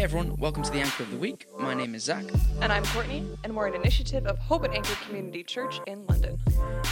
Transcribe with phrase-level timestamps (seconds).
[0.00, 1.46] Hey everyone, welcome to the Anchor of the Week.
[1.58, 2.24] My name is Zach.
[2.62, 6.38] And I'm Courtney, and we're an initiative of Hope and Anchor Community Church in London.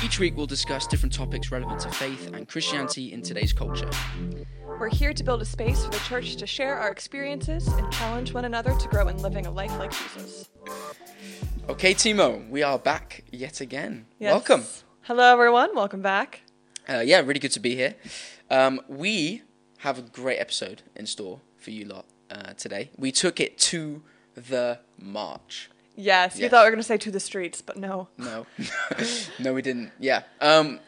[0.04, 3.88] Each week we'll discuss different topics relevant to faith and Christianity in today's culture.
[4.78, 8.34] We're here to build a space for the church to share our experiences and challenge
[8.34, 10.50] one another to grow in living a life like Jesus.
[11.70, 14.04] Okay, Timo, we are back yet again.
[14.18, 14.32] Yes.
[14.32, 14.64] Welcome.
[15.00, 15.74] Hello, everyone.
[15.74, 16.42] Welcome back.
[16.86, 17.94] Uh, yeah, really good to be here.
[18.50, 19.44] Um, we
[19.78, 22.90] have a great episode in store for you lot uh, today.
[22.96, 24.02] We took it to
[24.34, 25.70] the march.
[25.96, 28.08] Yes, you thought we were going to say to the streets, but no.
[28.16, 28.46] No,
[29.40, 29.90] no, we didn't.
[29.98, 30.78] Yeah, um,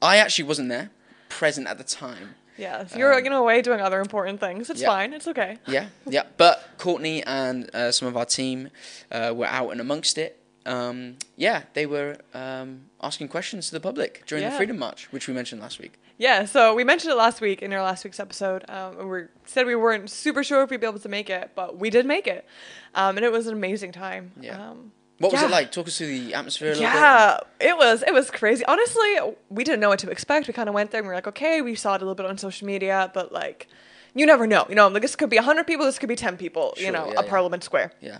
[0.00, 0.90] I actually wasn't there,
[1.28, 2.36] present at the time.
[2.56, 4.70] Yes, you're Um, you know, away doing other important things.
[4.70, 4.88] It's yeah.
[4.88, 5.12] fine.
[5.12, 5.58] It's okay.
[5.66, 6.22] Yeah, yeah.
[6.36, 8.70] But Courtney and uh, some of our team
[9.10, 10.40] uh, were out and amongst it.
[10.64, 15.28] Um, yeah, they were um, asking questions to the public during the Freedom March, which
[15.28, 15.94] we mentioned last week.
[16.18, 18.64] Yeah, so we mentioned it last week in our last week's episode.
[18.70, 21.78] Um, we said we weren't super sure if we'd be able to make it, but
[21.78, 22.46] we did make it.
[22.94, 24.32] Um, and it was an amazing time.
[24.40, 24.70] Yeah.
[24.70, 25.48] Um, What was Yeah.
[25.48, 25.72] it like?
[25.72, 26.92] Talk us through the atmosphere a little bit.
[26.92, 28.64] Yeah, it was it was crazy.
[28.66, 29.16] Honestly,
[29.50, 30.46] we didn't know what to expect.
[30.46, 32.14] We kind of went there and we were like, okay, we saw it a little
[32.14, 33.66] bit on social media, but like,
[34.14, 34.66] you never know.
[34.68, 36.74] You know, like this could be hundred people, this could be ten people.
[36.78, 37.28] you know, yeah, a yeah.
[37.30, 37.92] Parliament Square.
[38.00, 38.18] Yeah,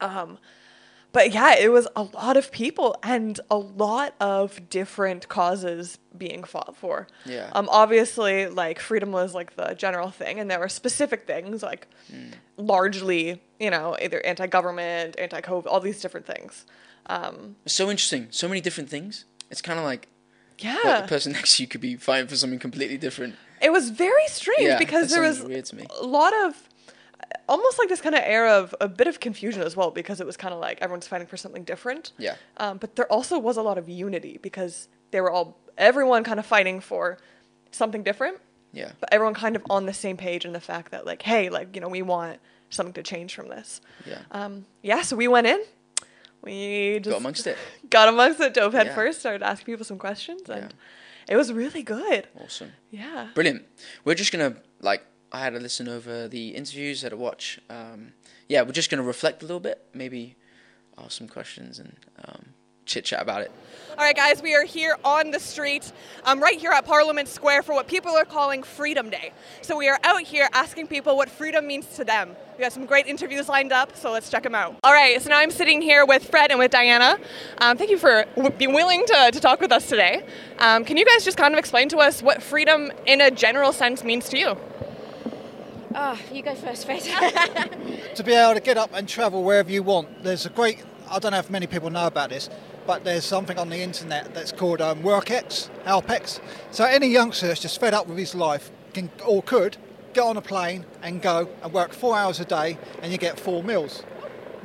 [0.00, 0.38] Um,
[1.12, 6.44] but yeah, it was a lot of people and a lot of different causes being
[6.44, 7.06] fought for.
[7.24, 7.50] Yeah.
[7.52, 11.86] Um, obviously, like freedom was like the general thing, and there were specific things like
[12.56, 16.66] largely, you know, either anti-government, anti-COVID, all these different things.
[17.06, 18.28] Um, so interesting.
[18.30, 19.24] So many different things.
[19.50, 20.08] It's kind of like,
[20.58, 23.36] yeah, like the person next to you could be fighting for something completely different.
[23.62, 25.86] it was very strange Yeah, because there was sounds weird to me.
[26.00, 26.67] a lot of
[27.48, 30.26] almost like this kind of air of a bit of confusion as well because it
[30.26, 32.12] was kind of like everyone's fighting for something different.
[32.18, 32.36] Yeah.
[32.58, 36.38] Um, but there also was a lot of unity because they were all everyone kind
[36.38, 37.18] of fighting for
[37.70, 38.38] something different,
[38.72, 41.48] Yeah, but everyone kind of on the same page in the fact that like, hey,
[41.50, 42.38] like you know, we want
[42.70, 43.80] something to change from this.
[44.06, 44.18] yeah.
[44.30, 45.60] Um, yeah, so we went in.
[46.42, 47.56] We just Got amongst it.
[47.90, 48.94] got amongst it, dove head Yeah.
[48.94, 51.32] first, started asking people some questions, and Yeah.
[51.34, 52.28] it was really good.
[52.42, 52.72] Awesome.
[52.90, 53.28] Yeah.
[53.34, 53.64] Brilliant.
[54.04, 57.60] We're just gonna like I had to listen over the interviews, had to watch.
[57.68, 58.12] Um,
[58.48, 60.36] yeah, we're just gonna reflect a little bit, maybe
[60.96, 62.46] ask some questions and um,
[62.86, 63.52] chit chat about it.
[63.98, 65.92] All right, guys, we are here on the street,
[66.24, 69.32] um, right here at Parliament Square for what people are calling Freedom Day.
[69.60, 72.34] So we are out here asking people what freedom means to them.
[72.56, 74.76] We have some great interviews lined up, so let's check them out.
[74.82, 77.18] All right, so now I'm sitting here with Fred and with Diana.
[77.58, 80.24] Um, thank you for w- being willing to, to talk with us today.
[80.58, 83.72] Um, can you guys just kind of explain to us what freedom in a general
[83.72, 84.56] sense means to you?
[86.00, 87.02] Oh, you go first, Fred.
[88.14, 90.22] to be able to get up and travel wherever you want.
[90.22, 92.48] There's a great, I don't know if many people know about this,
[92.86, 96.38] but there's something on the internet that's called um, WorkX, Alpex.
[96.70, 99.76] So any youngster that's just fed up with his life can or could
[100.12, 103.40] get on a plane and go and work four hours a day and you get
[103.40, 104.04] four meals.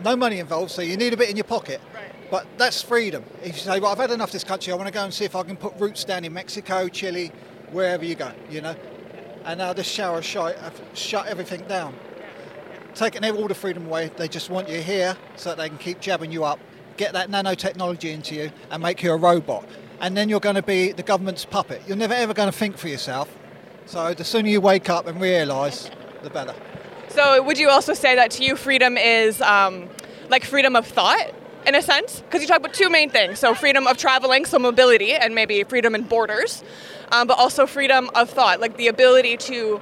[0.04, 1.82] No money involved, so you need a bit in your pocket.
[2.30, 3.24] But that's freedom.
[3.42, 5.12] If you say, well, I've had enough of this country, I want to go and
[5.12, 7.32] see if I can put roots down in Mexico, Chile,
[7.72, 8.76] wherever you go, you know.
[9.46, 10.58] And now this shower shut,
[10.94, 11.94] shut everything down
[12.96, 14.12] taking all the freedom away.
[14.16, 16.60] They just want you here so that they can keep jabbing you up,
[16.98, 19.68] get that nanotechnology into you, and make you a robot.
[20.00, 21.82] And then you're going to be the government's puppet.
[21.88, 23.30] You're never ever going to think for yourself.
[23.86, 25.90] So the sooner you wake up and realise,
[26.22, 26.54] the better.
[27.10, 29.88] So, would you also say that to you, freedom is um,
[30.30, 31.32] like freedom of thought
[31.66, 32.22] in a sense?
[32.22, 35.64] Because you talk about two main things so, freedom of traveling, so mobility, and maybe
[35.64, 36.64] freedom in borders,
[37.12, 39.82] um, but also freedom of thought, like the ability to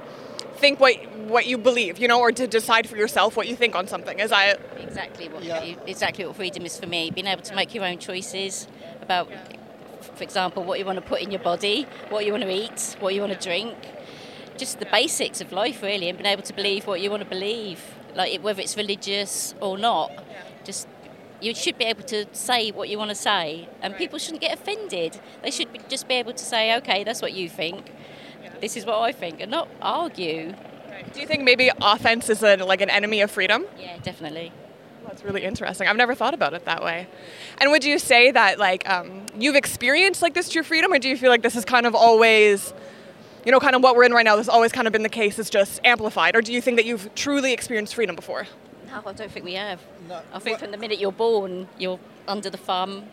[0.56, 0.94] think what,
[1.26, 4.20] what you believe, you know, or to decide for yourself what you think on something.
[4.20, 5.74] Is I exactly what Yeah.
[5.86, 7.10] exactly what freedom is for me.
[7.10, 8.68] Being able to make your own choices
[9.00, 9.28] about,
[10.14, 12.96] for example, what you want to put in your body, what you want to eat,
[13.00, 13.74] what you want to drink,
[14.56, 17.28] just the basics of life really, and being able to believe what you want to
[17.28, 17.80] believe,
[18.14, 20.12] like whether it's religious or not.
[20.64, 20.86] Just
[21.42, 24.56] you should be able to say what you want to say, and people shouldn't get
[24.56, 25.20] offended.
[25.42, 27.92] They should be, just be able to say, okay, that's what you think.
[28.60, 30.54] This is what I think, and not argue.
[31.12, 33.64] do you think maybe offense is like an enemy of freedom?
[33.76, 34.52] Yeah, definitely.
[35.04, 35.88] That's really interesting.
[35.88, 37.08] I've never thought about it that way.
[37.58, 41.08] And would you say that like um, you've experienced like this true freedom, or do
[41.08, 42.72] you feel like this is kind of always,
[43.44, 44.36] you know, kind of what we're in right now?
[44.36, 45.40] This has always kind of been the case.
[45.40, 48.46] It's just amplified, or do you think that you've truly experienced freedom before?
[48.92, 49.80] No, I don't think we have.
[50.06, 50.20] No.
[50.34, 51.98] I think from the minute you're born, you're
[52.28, 53.04] under the thumb,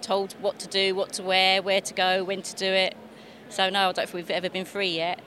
[0.00, 2.96] told what to do, what to wear, where to go, when to do it.
[3.50, 5.20] So no, I don't think we've ever been free yet.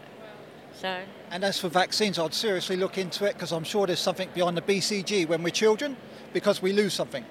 [0.73, 4.29] So And as for vaccines, I'd seriously look into it because I'm sure there's something
[4.33, 5.95] beyond the BCG when we're children
[6.33, 7.25] because we lose something.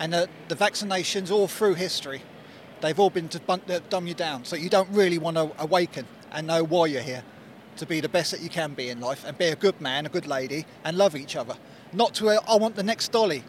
[0.00, 2.22] And the, the vaccinations all through history,
[2.80, 4.44] they've all been to uh, dumb you down.
[4.44, 7.22] So you don't really want to awaken and know why you're here.
[7.76, 10.06] to be the best that you can be in life and be a good man,
[10.06, 11.56] a good lady, and love each other.
[11.92, 13.44] Not to, uh, I want the next dolly.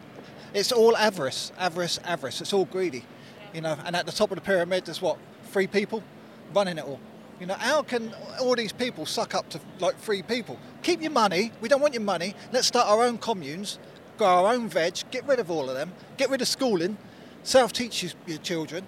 [0.54, 2.40] It's all avarice, avarice, avarice.
[2.40, 3.04] It's all greedy,
[3.52, 3.76] you know.
[3.84, 6.02] And at the top of the pyramid, there's what three people
[6.54, 7.00] running it all.
[7.40, 10.58] You know, how can all these people suck up to like three people?
[10.82, 11.52] Keep your money.
[11.60, 12.34] We don't want your money.
[12.52, 13.78] Let's start our own communes,
[14.16, 16.96] grow our own veg, get rid of all of them, get rid of schooling,
[17.42, 18.86] self teach your, your children,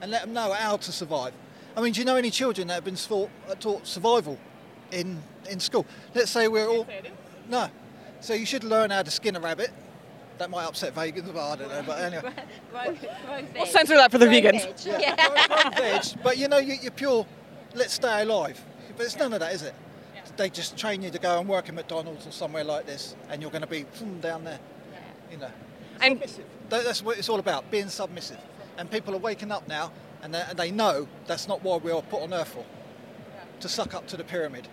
[0.00, 1.32] and let them know how to survive.
[1.76, 4.38] I mean, do you know any children that have been taught, taught survival
[4.90, 5.86] in, in school?
[6.14, 6.86] Let's say we're all.
[7.48, 7.68] No.
[8.22, 9.70] So you should learn how to skin a rabbit.
[10.38, 11.82] That might upset vegans, but I don't know.
[11.84, 12.32] But anyway.
[13.54, 14.86] We'll censor that for the vegans.
[14.86, 17.26] Yeah, grow- grow veg, but you know, you, you're pure,
[17.74, 18.64] let's stay alive.
[18.96, 19.74] But it's none of that, is it?
[20.36, 23.42] They just train you to go and work in McDonald's or somewhere like this, and
[23.42, 24.60] you're going to be hmm, down there.
[25.30, 25.50] You know.
[26.00, 26.44] And Submissive.
[26.70, 28.38] That- That's what it's all about, being submissive.
[28.78, 29.92] And people are waking up now,
[30.22, 32.64] and they, and they know that's not why we are put on earth for.
[33.60, 34.68] To suck up to the pyramid.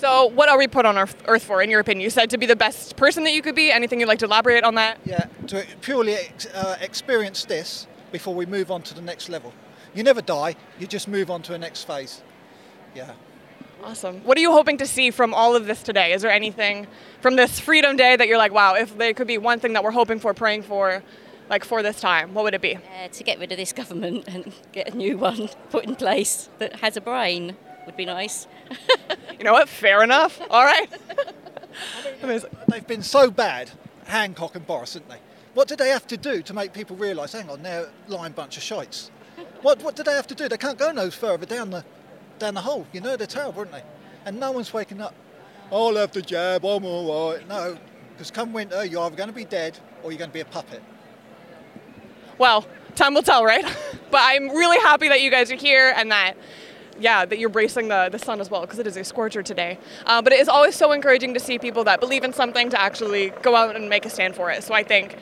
[0.00, 2.02] So, what are we put on Earth Earth for, in your opinion?
[2.02, 3.70] You said to be the best person that you could be.
[3.70, 4.98] Anything you'd like to elaborate on that?
[5.04, 9.52] Yeah, to purely ex- uh, experience this before we move on to the next level.
[9.94, 12.22] You never die, you just move on to the next phase.
[12.94, 13.12] Yeah.
[13.82, 14.22] Awesome.
[14.24, 16.12] What are you hoping to see from all of this today?
[16.12, 16.86] Is there anything
[17.20, 19.82] from this Freedom Day that you're like, wow, if there could be one thing that
[19.82, 21.02] we're hoping for, praying for,
[21.48, 22.76] like for this time, what would it be?
[22.76, 26.50] Uh, to get rid of this government and get a new one put in place
[26.58, 27.56] that has a brain
[27.86, 28.46] would be nice.
[29.40, 29.70] You know what?
[29.70, 30.38] Fair enough.
[30.50, 30.86] All right.
[32.22, 32.50] Amazing.
[32.68, 33.70] They've been so bad,
[34.04, 35.16] Hancock and Boris, haven't they?
[35.54, 38.34] What did they have to do to make people realise, hang on, they're a lying
[38.34, 39.10] bunch of shites?
[39.62, 40.46] What, what did they have to do?
[40.46, 41.84] They can't go no further down the,
[42.38, 42.86] down the hole.
[42.92, 43.82] You know, they're terrible, aren't they?
[44.26, 45.14] And no one's waking up.
[45.72, 47.48] I'll have the jab, I'm all right.
[47.48, 47.78] No,
[48.12, 50.44] because come winter, you're either going to be dead or you're going to be a
[50.44, 50.82] puppet.
[52.36, 53.64] Well, time will tell, right?
[54.10, 56.34] but I'm really happy that you guys are here and that,
[57.00, 59.78] yeah, that you're bracing the, the sun as well because it is a scorcher today.
[60.06, 62.80] Uh, but it is always so encouraging to see people that believe in something to
[62.80, 64.62] actually go out and make a stand for it.
[64.62, 65.16] So I think,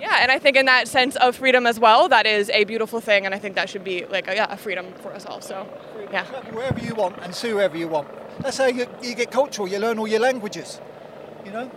[0.00, 3.00] yeah, and I think in that sense of freedom as well, that is a beautiful
[3.00, 5.40] thing, and I think that should be like a, yeah, a freedom for us all.
[5.40, 5.68] So,
[6.10, 6.24] yeah.
[6.52, 8.08] Wherever you want and see whoever you want.
[8.40, 10.80] That's how you, you get cultural, you learn all your languages.
[11.44, 11.70] You know?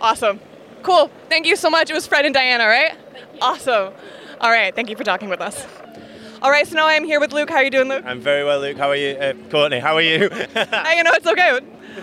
[0.00, 0.40] Awesome.
[0.82, 1.10] Cool.
[1.28, 1.90] Thank you so much.
[1.90, 2.94] It was Fred and Diana, right?
[3.40, 3.92] Awesome.
[4.40, 4.74] All right.
[4.74, 5.64] Thank you for talking with us.
[6.42, 6.66] All right.
[6.66, 7.48] So now I am here with Luke.
[7.48, 8.02] How are you doing, Luke?
[8.04, 8.76] I'm very well, Luke.
[8.76, 9.10] How are you?
[9.14, 10.28] Uh, Courtney, how are you?
[10.52, 11.60] Hey, you know, it's okay.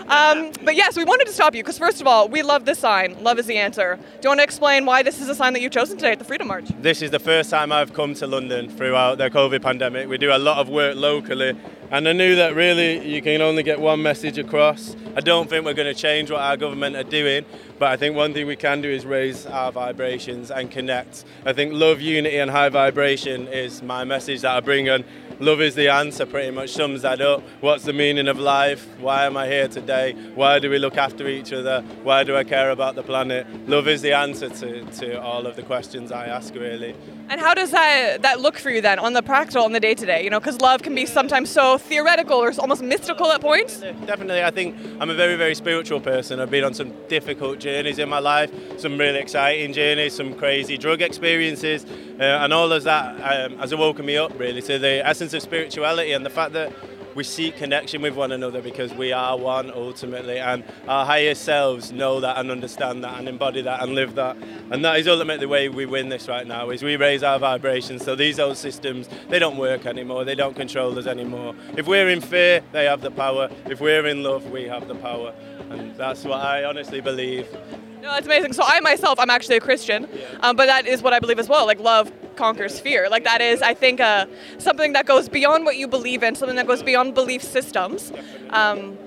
[0.08, 2.78] Um, but yes, we wanted to stop you because, first of all, we love this
[2.78, 3.22] sign.
[3.22, 3.96] Love is the answer.
[3.96, 6.18] Do you want to explain why this is a sign that you've chosen today at
[6.18, 6.66] the Freedom March?
[6.80, 10.08] this is the first time I've come to London throughout the COVID pandemic.
[10.08, 11.58] We do a lot of work locally,
[11.90, 14.96] and I knew that really you can only get one message across.
[15.16, 17.44] I don't think we're going to change what our government are doing,
[17.78, 21.24] but I think one thing we can do is raise our vibrations and connect.
[21.44, 25.04] I think love, unity, and high vibration is my message that I bring, and
[25.40, 27.42] love is the answer, pretty much sums that up.
[27.60, 28.86] What's the meaning of life?
[28.98, 30.12] Why am I here today?
[30.34, 31.82] Why do we look after each other?
[32.02, 33.46] Why do I care about the planet?
[33.68, 36.94] Love is the answer to, to all of the questions I ask, really.
[37.30, 39.94] And how does that that look for you then on the practical, on the day
[39.94, 40.24] to day?
[40.24, 43.78] You know, because love can be sometimes so theoretical or almost mystical at points.
[43.78, 46.40] Definitely, I think I'm a very, very spiritual person.
[46.40, 48.50] I've been on some difficult journeys in my life,
[48.80, 51.84] some really exciting journeys, some crazy drug experiences,
[52.18, 55.42] uh, and all of that um, has woken me up really to the essence of
[55.42, 56.72] spirituality and the fact that
[57.14, 61.92] we seek connection with one another because we are one ultimately, and our higher selves
[61.92, 64.36] know that and understand that and embody that and live that.
[64.70, 67.38] And that is ultimately the way we win this right now is we raise our
[67.38, 71.54] vibrations so these old systems they don't work anymore, they don't control us anymore.
[71.76, 73.50] If we're in fear, they have the power.
[73.66, 75.34] If we're in love, we have the power.
[75.70, 77.48] And that's what I honestly believe.
[78.00, 78.52] No, that's amazing.
[78.54, 80.08] So I myself, I'm actually a Christian,
[80.40, 81.66] um, but that is what I believe as well.
[81.66, 83.08] Like love conquers fear.
[83.08, 84.26] Like that is, I think, uh,
[84.58, 88.12] something that goes beyond what you believe in, something that goes beyond belief systems.
[88.50, 88.98] Um,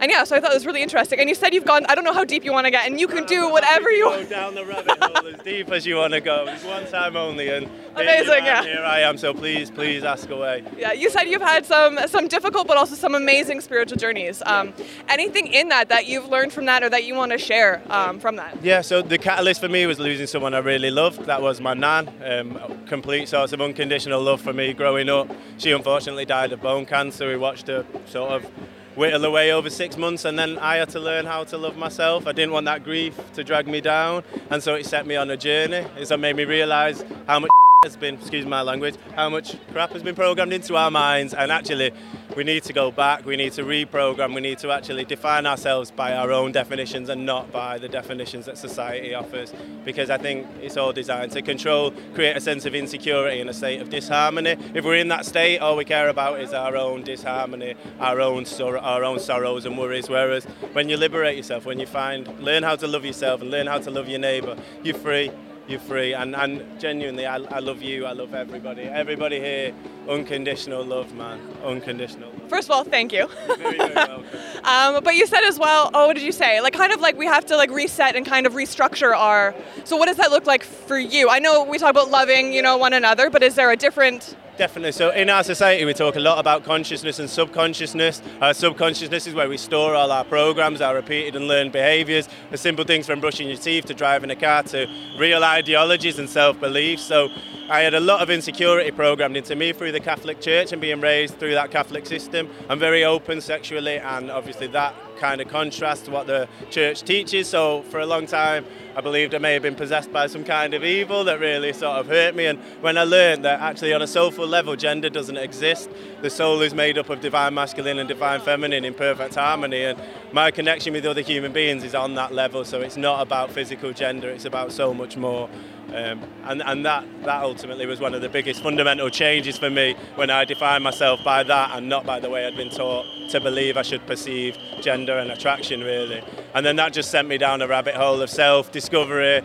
[0.00, 1.20] and yeah, so I thought it was really interesting.
[1.20, 1.84] And you said you've gone.
[1.88, 4.06] I don't know how deep you want to get, and you can do whatever you
[4.06, 4.28] want.
[4.28, 6.46] Go down the rabbit hole as deep as you want to go.
[6.48, 8.62] It's one time only, and Amazing, yeah.
[8.62, 9.18] here I am.
[9.18, 10.64] So please, please ask away.
[10.76, 14.42] Yeah, you said you've had some some difficult, but also some amazing spiritual journeys.
[14.46, 14.72] Um,
[15.08, 18.20] anything in that that you've learned from that, or that you want to share um,
[18.20, 18.62] from that?
[18.62, 21.26] Yeah, so the catalyst for me was losing someone I really loved.
[21.26, 22.08] That was my nan.
[22.24, 25.28] Um, complete source of unconditional love for me growing up.
[25.58, 27.28] She unfortunately died of bone cancer.
[27.28, 28.50] We watched her sort of
[28.96, 32.26] whittle away over six months, and then I had to learn how to love myself.
[32.26, 35.30] I didn't want that grief to drag me down, and so it set me on
[35.30, 35.86] a journey.
[35.96, 37.50] It's made me realise how much
[37.82, 41.50] has been, excuse my language, how much crap has been programmed into our minds, and
[41.50, 41.90] actually,
[42.36, 45.90] we need to go back, we need to reprogram, we need to actually define ourselves
[45.90, 49.54] by our own definitions and not by the definitions that society offers.
[49.82, 53.54] Because I think it's all designed to control, create a sense of insecurity and a
[53.54, 54.58] state of disharmony.
[54.74, 58.44] If we're in that state, all we care about is our own disharmony, our own
[58.44, 60.10] sor- our own sorrows and worries.
[60.10, 60.44] Whereas
[60.74, 63.78] when you liberate yourself, when you find, learn how to love yourself and learn how
[63.78, 65.30] to love your neighbour, you're free
[65.68, 66.12] you're free.
[66.12, 68.06] And, and genuinely, I, I love you.
[68.06, 68.82] I love everybody.
[68.82, 69.72] Everybody here,
[70.08, 71.40] unconditional love, man.
[71.64, 72.30] Unconditional.
[72.30, 72.48] Love.
[72.48, 73.28] First of all, thank you.
[73.58, 74.24] Very, very welcome.
[74.64, 76.60] Um, but you said as well, oh, what did you say?
[76.60, 79.54] Like, kind of like we have to like reset and kind of restructure our.
[79.84, 81.28] So, what does that look like for you?
[81.28, 84.36] I know we talk about loving, you know, one another, but is there a different
[84.60, 84.92] Definitely.
[84.92, 88.20] So in our society, we talk a lot about consciousness and subconsciousness.
[88.42, 92.58] Our subconsciousness is where we store all our programs, our repeated and learned behaviours, the
[92.58, 94.86] simple things from brushing your teeth to driving a car to
[95.18, 97.00] real ideologies and self-belief.
[97.00, 97.30] So
[97.70, 101.00] I had a lot of insecurity programmed into me through the Catholic Church and being
[101.00, 102.50] raised through that Catholic system.
[102.68, 107.48] I'm very open sexually, and obviously that kind of contrast to what the church teaches.
[107.48, 108.64] So for a long time,
[108.96, 111.98] I believed I may have been possessed by some kind of evil that really sort
[111.98, 112.46] of hurt me.
[112.46, 115.90] And when I learned that actually on a soulful level, gender doesn't exist,
[116.22, 119.84] the soul is made up of divine masculine and divine feminine in perfect harmony.
[119.84, 120.00] And
[120.32, 122.64] my connection with other human beings is on that level.
[122.64, 125.48] So it's not about physical gender, it's about so much more.
[125.94, 129.96] Um, and and that, that ultimately was one of the biggest fundamental changes for me
[130.14, 133.40] when I defined myself by that and not by the way I'd been taught to
[133.40, 136.22] believe I should perceive gender and attraction, really.
[136.54, 139.42] And then that just sent me down a rabbit hole of self discovery,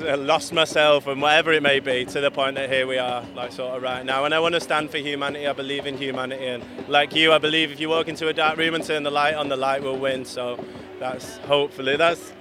[0.00, 3.52] lost myself, and whatever it may be, to the point that here we are, like
[3.52, 4.24] sort of right now.
[4.24, 5.46] And I want to stand for humanity.
[5.46, 8.56] I believe in humanity, and like you, I believe if you walk into a dark
[8.58, 10.24] room and turn the light on, the light will win.
[10.24, 10.62] So
[11.00, 12.32] that's hopefully that's.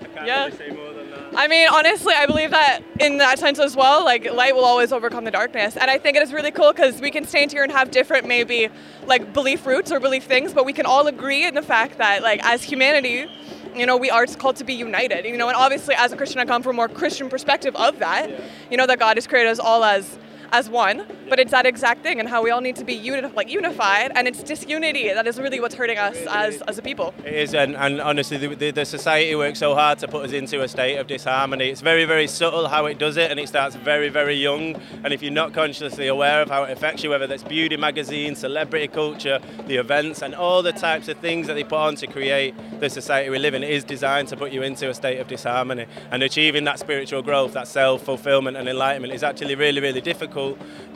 [0.00, 0.44] I can't Yeah.
[0.46, 0.97] really say more than that.
[1.38, 4.92] I mean, honestly, I believe that in that sense as well, like light will always
[4.92, 5.76] overcome the darkness.
[5.76, 8.26] And I think it is really cool because we can stand here and have different,
[8.26, 8.68] maybe
[9.06, 12.24] like belief roots or belief things, but we can all agree in the fact that,
[12.24, 13.30] like, as humanity,
[13.72, 15.26] you know, we are called to be united.
[15.26, 18.00] You know, and obviously, as a Christian, I come from a more Christian perspective of
[18.00, 18.28] that.
[18.68, 20.18] You know, that God has created us all as
[20.52, 23.28] as one, but it's that exact thing and how we all need to be uni-
[23.34, 27.14] like unified, and it's disunity that is really what's hurting us as as a people.
[27.24, 30.32] It is, and, and honestly, the, the, the society works so hard to put us
[30.32, 31.68] into a state of disharmony.
[31.68, 34.76] It's very, very subtle how it does it, and it starts very, very young.
[35.04, 38.38] And if you're not consciously aware of how it affects you, whether that's beauty magazines,
[38.38, 42.06] celebrity culture, the events, and all the types of things that they put on to
[42.06, 45.18] create the society we live in, it is designed to put you into a state
[45.18, 45.86] of disharmony.
[46.10, 50.37] And achieving that spiritual growth, that self fulfillment and enlightenment, is actually really, really difficult,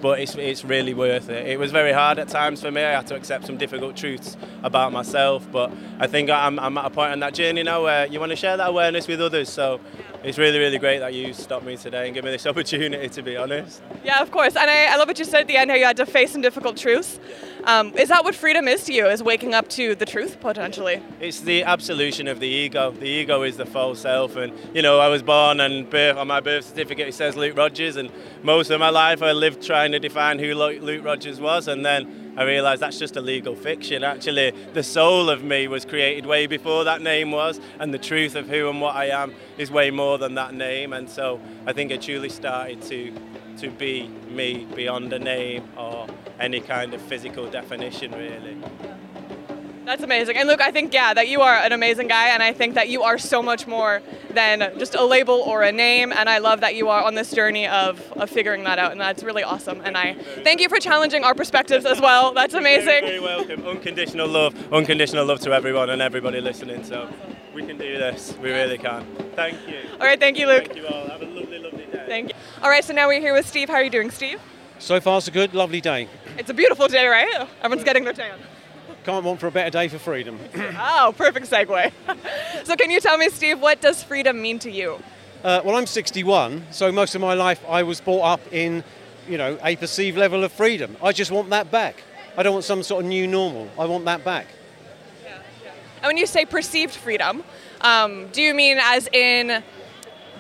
[0.01, 1.47] but it's, it's really worth it.
[1.47, 2.83] It was very hard at times for me.
[2.83, 6.87] I had to accept some difficult truths about myself, but I think I'm, I'm at
[6.87, 9.49] a point on that journey now where you want to share that awareness with others.
[9.49, 9.81] So
[10.25, 13.23] it's really, really great that you stopped me today and give me this opportunity, to
[13.23, 13.83] be honest.
[14.05, 14.57] Yeah, of course.
[14.57, 16.33] And I, I love what you said at the end how you had to face
[16.33, 17.19] some difficult truths.
[17.65, 19.07] Um, is that what freedom is to you?
[19.07, 21.01] Is waking up to the truth potentially?
[21.21, 22.91] It's the absolution of the ego.
[22.91, 26.27] The ego is the false self, and you know, I was born and birth, on
[26.27, 28.11] my birth certificate it says Luke Rogers, and
[28.43, 32.22] most of my life I lived trying to define who Luke Rogers was, and then
[32.37, 34.03] I realised that's just a legal fiction.
[34.03, 38.35] Actually, the soul of me was created way before that name was, and the truth
[38.35, 40.93] of who and what I am is way more than that name.
[40.93, 43.13] And so I think I truly started to
[43.59, 46.07] to be me beyond a name or
[46.41, 48.57] any kind of physical definition, really.
[49.85, 50.37] That's amazing.
[50.37, 52.89] And Luke, I think, yeah, that you are an amazing guy, and I think that
[52.89, 56.13] you are so much more than just a label or a name.
[56.13, 59.01] And I love that you are on this journey of, of figuring that out, and
[59.01, 59.81] that's really awesome.
[59.85, 62.33] And I thank you for challenging our perspectives as well.
[62.33, 63.05] That's Very, amazing.
[63.05, 63.67] very welcome.
[63.67, 64.55] Unconditional love.
[64.73, 66.85] Unconditional love to everyone and everybody listening.
[66.85, 67.09] So
[67.53, 68.35] we can do this.
[68.41, 69.05] We really can.
[69.35, 69.79] Thank you.
[69.95, 70.67] All right, thank you, Luke.
[70.67, 71.09] Thank you all.
[71.09, 72.05] Have a lovely, lovely day.
[72.07, 72.35] Thank you.
[72.63, 73.69] All right, so now we're here with Steve.
[73.69, 74.41] How are you doing, Steve?
[74.79, 75.55] So far, so good.
[75.55, 76.09] Lovely day.
[76.39, 77.49] It's a beautiful day, right?
[77.63, 78.39] Everyone's getting their tan.
[79.05, 80.39] Can't want for a better day for freedom.
[80.79, 81.93] Oh, perfect segue.
[82.65, 85.03] so, can you tell me, Steve, what does freedom mean to you?
[85.43, 88.85] Uh, well, I'm 61, so most of my life I was brought up in,
[89.29, 90.97] you know, a perceived level of freedom.
[91.03, 92.03] I just want that back.
[92.37, 93.69] I don't want some sort of new normal.
[93.77, 94.47] I want that back.
[96.03, 97.43] And when you say perceived freedom,
[97.81, 99.63] um, do you mean as in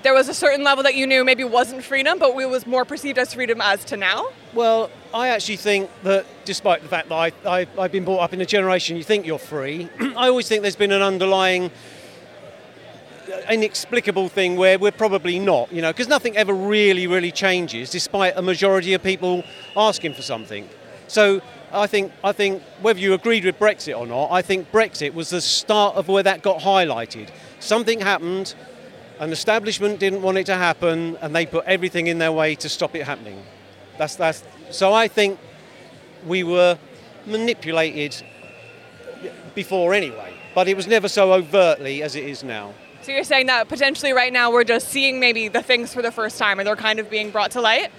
[0.02, 2.85] there was a certain level that you knew maybe wasn't freedom, but it was more
[2.85, 4.28] perceived as freedom as to now?
[4.54, 8.35] Well, I actually think that despite the fact that I, I, I've been brought up
[8.35, 11.71] in a generation you think you're free, I always think there's been an underlying
[13.32, 17.88] uh, inexplicable thing where we're probably not, you know, because nothing ever really, really changes
[17.88, 19.42] despite a majority of people
[19.75, 20.68] asking for something.
[21.09, 21.40] So
[21.73, 25.30] I think, I think whether you agreed with Brexit or not, I think Brexit was
[25.30, 27.30] the start of where that got highlighted.
[27.59, 28.54] Something happened,
[29.18, 32.68] an establishment didn't want it to happen, and they put everything in their way to
[32.68, 33.42] stop it happening.
[34.02, 35.38] That's, that's, so I think
[36.26, 36.76] we were
[37.25, 38.21] manipulated
[39.54, 42.75] before anyway, but it was never so overtly as it is now.
[43.02, 46.11] So you're saying that potentially right now we're just seeing maybe the things for the
[46.11, 47.92] first time and they're kind of being brought to light?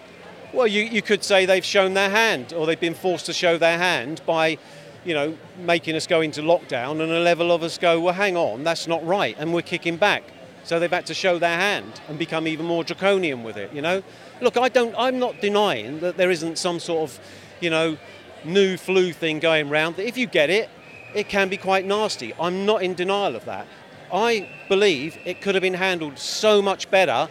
[0.52, 3.58] Well, you, you could say they've shown their hand or they've been forced to show
[3.58, 4.58] their hand by,
[5.06, 8.36] you know, making us go into lockdown and a level of us go, well, hang
[8.36, 10.24] on, that's not right, and we're kicking back.
[10.66, 13.82] So they've had to show their hand and become even more draconian with it, you
[13.82, 14.04] know?
[14.42, 17.20] Look, I don't, I'm not denying that there isn't some sort of,
[17.62, 17.98] you know,
[18.44, 19.96] new flu thing going round.
[19.96, 20.70] That if you get it,
[21.14, 22.34] it can be quite nasty.
[22.40, 23.68] I'm not in denial of that.
[24.12, 27.30] I believe it could have been handled so much better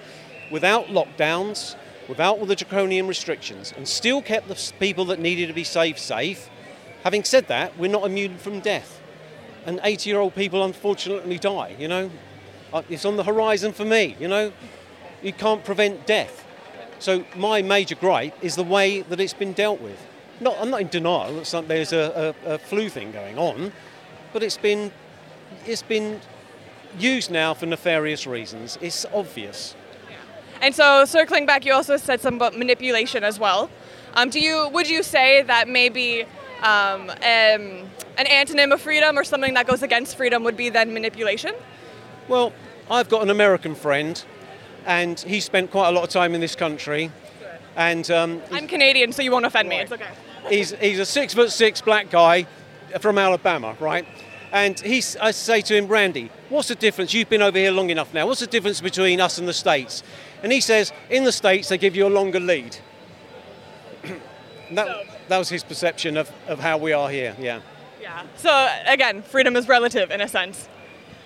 [0.50, 1.76] without lockdowns,
[2.08, 5.98] without all the draconian restrictions, and still kept the people that needed to be safe
[5.98, 6.48] safe.
[7.04, 9.00] Having said that, we're not immune from death.
[9.66, 12.10] And 80 year old people unfortunately die, you know.
[12.72, 14.52] Uh, It's on the horizon for me, you know.
[15.22, 16.44] You can't prevent death.
[17.02, 19.98] So my major gripe is the way that it's been dealt with.
[20.40, 23.72] Not, I'm not in denial that there's a, a, a flu thing going on,
[24.32, 24.92] but it's been,
[25.66, 26.20] it's been
[27.00, 28.78] used now for nefarious reasons.
[28.80, 29.74] It's obvious.
[30.60, 33.68] And so, circling back, you also said something about manipulation as well.
[34.14, 36.22] Um, do you would you say that maybe
[36.62, 40.94] um, um, an antonym of freedom or something that goes against freedom would be then
[40.94, 41.56] manipulation?
[42.28, 42.52] Well,
[42.88, 44.24] I've got an American friend,
[44.86, 47.10] and he spent quite a lot of time in this country,
[47.76, 49.76] and um, I'm Canadian, so you won't offend me.
[49.80, 50.10] It's okay.
[50.48, 52.46] he's, he's a six foot six black guy
[53.00, 54.06] from Alabama, right?
[54.52, 57.14] And he's, I say to him, Randy, what's the difference?
[57.14, 58.26] You've been over here long enough now.
[58.26, 60.02] What's the difference between us and the States?
[60.42, 62.76] And he says, in the States, they give you a longer lead.
[64.72, 67.60] That, that was his perception of, of how we are here, yeah.
[68.00, 68.22] Yeah.
[68.36, 70.66] So again, freedom is relative in a sense.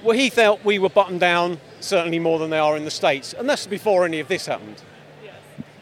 [0.02, 3.32] Well, he felt we were buttoned down certainly more than they are in the States.
[3.32, 4.82] And that's before any of this happened.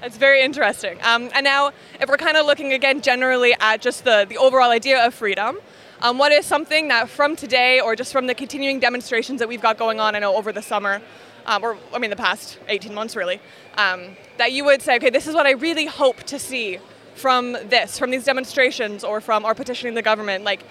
[0.02, 0.98] It's very interesting.
[1.02, 4.70] Um, and now, if we're kind of looking again generally at just the, the overall
[4.70, 5.56] idea of freedom,
[6.02, 9.62] um, what is something that from today or just from the continuing demonstrations that we've
[9.62, 11.00] got going on, I know over the summer,
[11.46, 13.40] um, or I mean the past 18 months really,
[13.78, 16.80] um, that you would say, okay, this is what I really hope to see
[17.14, 20.44] from this, from these demonstrations or from our petitioning the government?
[20.44, 20.64] Like,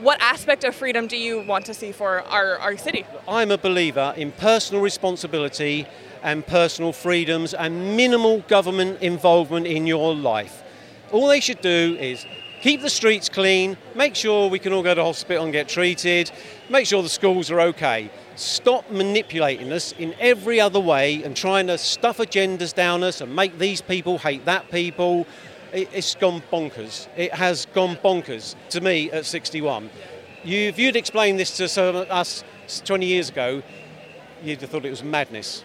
[0.00, 3.04] what aspect of freedom do you want to see for our, our city?
[3.28, 5.86] I'm a believer in personal responsibility
[6.22, 10.62] and personal freedoms and minimal government involvement in your life.
[11.12, 12.24] All they should do is
[12.60, 16.30] keep the streets clean, make sure we can all go to hospital and get treated,
[16.68, 18.10] make sure the schools are okay.
[18.36, 23.34] Stop manipulating us in every other way and trying to stuff agendas down us and
[23.34, 25.26] make these people hate that people.
[25.72, 27.06] It- It's gone bonkers.
[27.16, 29.90] It has gone bonkers to me at 61.
[30.42, 32.42] You, if you'd explained this to some of us
[32.84, 33.62] 20 years ago,
[34.42, 35.62] you'd have thought it was madness.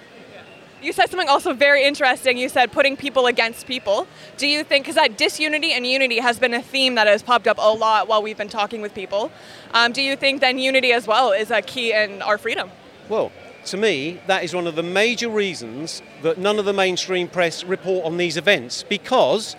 [0.82, 2.38] You said something also very interesting.
[2.38, 4.06] You said putting people against people.
[4.38, 7.48] Do you think, because that disunity and unity has been a theme that has popped
[7.48, 9.32] up a lot while we've been talking with people,
[9.74, 12.70] um, do you think then unity as well is a key in our freedom?
[13.10, 13.32] Well,
[13.68, 17.64] to me, that is one of the major reasons that none of the mainstream press
[17.64, 19.56] report on these events because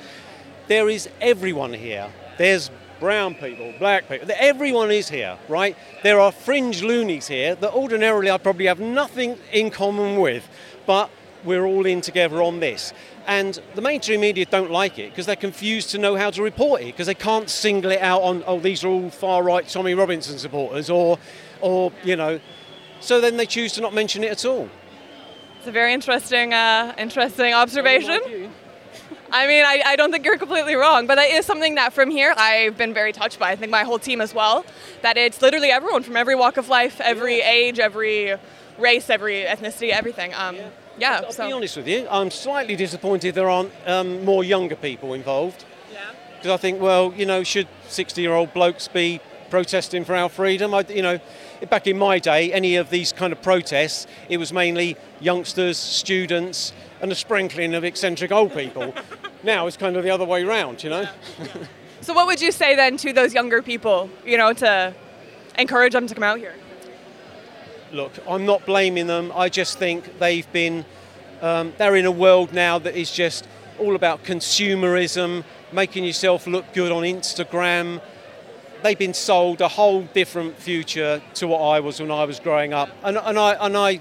[0.69, 2.11] there is everyone here.
[2.39, 5.77] There's brown people, black people, everyone is here, right?
[6.03, 10.49] There are fringe loonies here that ordinarily I probably have nothing in common with,
[10.87, 11.11] but
[11.45, 12.93] we're all in together on this.
[13.27, 16.83] And the mainstream media don't like it because they're confused to know how to report
[16.83, 19.95] it because they can't single it out on, oh, these are all far right Tommy
[19.95, 21.19] Robinson supporters or,
[21.61, 22.41] or, you know,
[23.01, 24.69] so then they choose to not mention it at all.
[25.59, 28.53] It's a very interesting, uh, interesting observation.
[29.37, 32.11] I mean, I, I don't think you're completely wrong, but that is something that from
[32.11, 33.51] here I've been very touched by.
[33.51, 34.65] I think my whole team as well.
[35.03, 38.35] That it's literally everyone from every walk of life, every age, every
[38.79, 40.33] race, every ethnicity, everything.
[40.33, 40.57] Um,
[40.99, 41.21] yeah.
[41.23, 45.13] I'll so be honest with you, I'm slightly disappointed there aren't um, more younger people
[45.13, 45.67] involved.
[45.93, 46.01] Yeah.
[46.37, 49.21] Because I think, well, you know, should 60 year old blokes be
[49.51, 50.73] protesting for our freedom?
[50.73, 51.21] I, you know,
[51.67, 56.73] back in my day, any of these kind of protests, it was mainly youngsters, students,
[57.01, 58.95] and a sprinkling of eccentric old people.
[59.43, 61.09] now it's kind of the other way round, you know?
[62.07, 64.09] So what would you say then to those younger people?
[64.25, 64.95] You know, to
[65.59, 66.55] encourage them to come out here.
[67.91, 69.33] Look, I'm not blaming them.
[69.35, 70.85] I just think they've been,
[71.41, 73.49] um, they're in a world now that is just
[73.81, 78.01] all about consumerism, making yourself look good on Instagram.
[78.87, 82.73] They've been sold a whole different future to what I was when I was growing
[82.73, 82.89] up.
[83.03, 84.01] And, and, I, and I,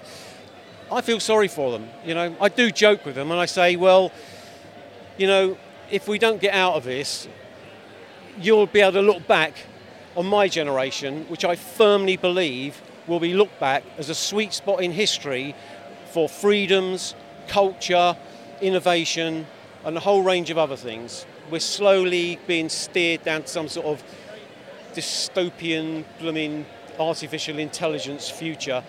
[0.91, 1.89] I feel sorry for them.
[2.05, 4.11] You know, I do joke with them and I say, well,
[5.17, 5.57] you know,
[5.89, 7.27] if we don't get out of this,
[8.39, 9.55] you'll be able to look back
[10.15, 14.83] on my generation, which I firmly believe will be looked back as a sweet spot
[14.83, 15.55] in history
[16.11, 17.15] for freedoms,
[17.47, 18.15] culture,
[18.61, 19.47] innovation,
[19.83, 21.25] and a whole range of other things.
[21.49, 24.03] We're slowly being steered down to some sort of
[24.95, 26.65] dystopian, blooming
[26.99, 28.83] artificial intelligence future.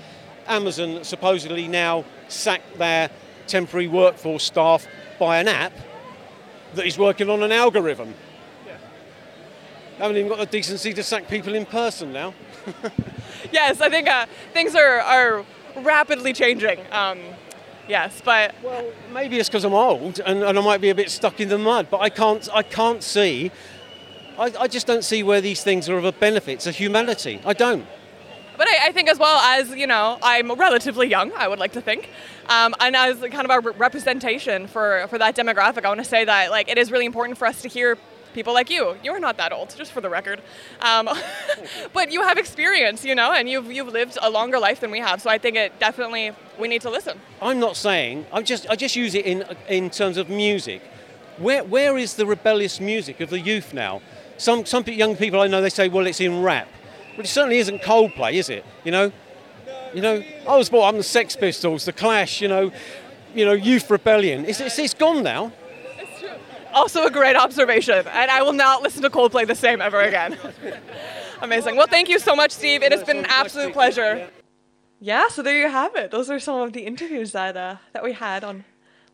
[0.46, 3.10] Amazon supposedly now sacked their
[3.46, 4.86] temporary workforce staff
[5.18, 5.72] by an app
[6.74, 8.14] that is working on an algorithm.
[9.98, 12.34] Haven't even got the decency to sack people in person now.
[13.52, 15.44] Yes, I think uh, things are, are
[15.76, 16.80] rapidly changing.
[16.90, 17.20] Um,
[17.88, 21.10] yes, but Well, maybe it's because I'm old and, and I might be a bit
[21.10, 23.50] stuck in the mud, but I can't, I can't see,
[24.38, 27.40] I, I just don't see where these things are of a benefit to humanity.
[27.44, 27.86] I don't.
[28.56, 31.72] But I, I think as well as, you know, I'm relatively young, I would like
[31.72, 32.10] to think.
[32.48, 36.04] Um, and as kind of a re- representation for, for that demographic, I want to
[36.04, 37.98] say that like it is really important for us to hear
[38.34, 38.96] people like you.
[39.02, 40.42] You're not that old, just for the record.
[40.80, 41.08] Um,
[41.94, 45.00] but you have experience, you know, and you've, you've lived a longer life than we
[45.00, 45.22] have.
[45.22, 47.18] So I think it definitely, we need to listen.
[47.40, 50.82] I'm not saying, I just, I just use it in, in terms of music.
[51.38, 54.02] Where, where is the rebellious music of the youth now?
[54.38, 56.68] Some, some young people I know, they say, well, it's in rap.
[57.16, 58.64] But it certainly isn't Coldplay, is it?
[58.84, 59.12] You know?
[59.94, 62.70] You know, I was brought up on the Sex Pistols, the Clash, you know,
[63.34, 64.44] you know, Youth Rebellion.
[64.44, 65.52] It's, it's, it's gone now.
[65.98, 66.28] It's true.
[66.74, 70.36] Also a great observation, and I will not listen to Coldplay the same ever again.
[71.40, 71.76] Amazing.
[71.76, 72.82] Well, thank you so much, Steve.
[72.82, 74.28] It has been an absolute pleasure.
[75.00, 76.10] Yeah, so there you have it.
[76.10, 78.64] Those are some of the interviews that uh, that we had on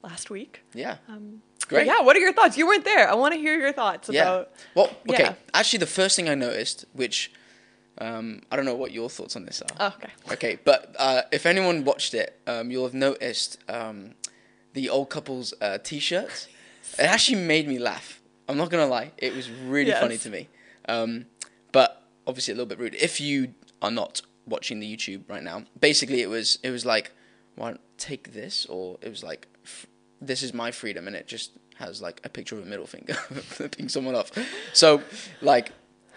[0.02, 0.62] last week.
[0.74, 0.96] Yeah.
[1.08, 1.86] Um, But Great.
[1.86, 2.56] yeah, what are your thoughts?
[2.58, 3.08] You weren't there.
[3.10, 4.22] I want to hear your thoughts Yeah.
[4.22, 4.50] about.
[4.74, 5.22] Well, okay.
[5.24, 5.34] yeah.
[5.54, 7.32] Actually, the first thing I noticed, which
[7.98, 9.68] um, I don't know what your thoughts on this are.
[9.80, 10.12] Oh, okay.
[10.34, 14.14] Okay, but uh, if anyone watched it, um, you'll have noticed um,
[14.74, 16.48] the old couple's uh, t-shirts.
[16.98, 18.20] It actually made me laugh.
[18.48, 20.48] I'm not gonna lie, it was really funny to me.
[20.88, 21.26] Um,
[21.70, 22.94] but obviously a little bit rude.
[22.96, 27.12] If you are not watching the YouTube right now, basically it was it was like,
[27.54, 29.46] "Why take this?" or it was like,
[30.20, 33.14] "This is my freedom," and it just has like a picture of a middle finger
[33.56, 34.30] flipping someone off.
[34.72, 35.02] So
[35.40, 35.72] like,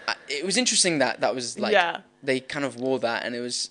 [0.08, 2.02] I- it was interesting that that was like Yeah.
[2.24, 3.70] they kind of wore that, and it was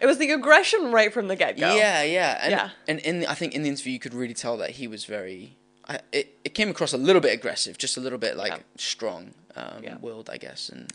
[0.00, 1.74] It was the aggression right from the get go.
[1.74, 2.70] yeah, yeah, and Yeah.
[2.88, 5.04] and in the, I think in the interview you could really tell that he was
[5.04, 5.56] very.
[5.88, 8.58] I, it it came across a little bit aggressive, just a little bit like Yeah.
[8.76, 9.96] strong, um, Yeah.
[10.00, 10.92] willed, I guess, and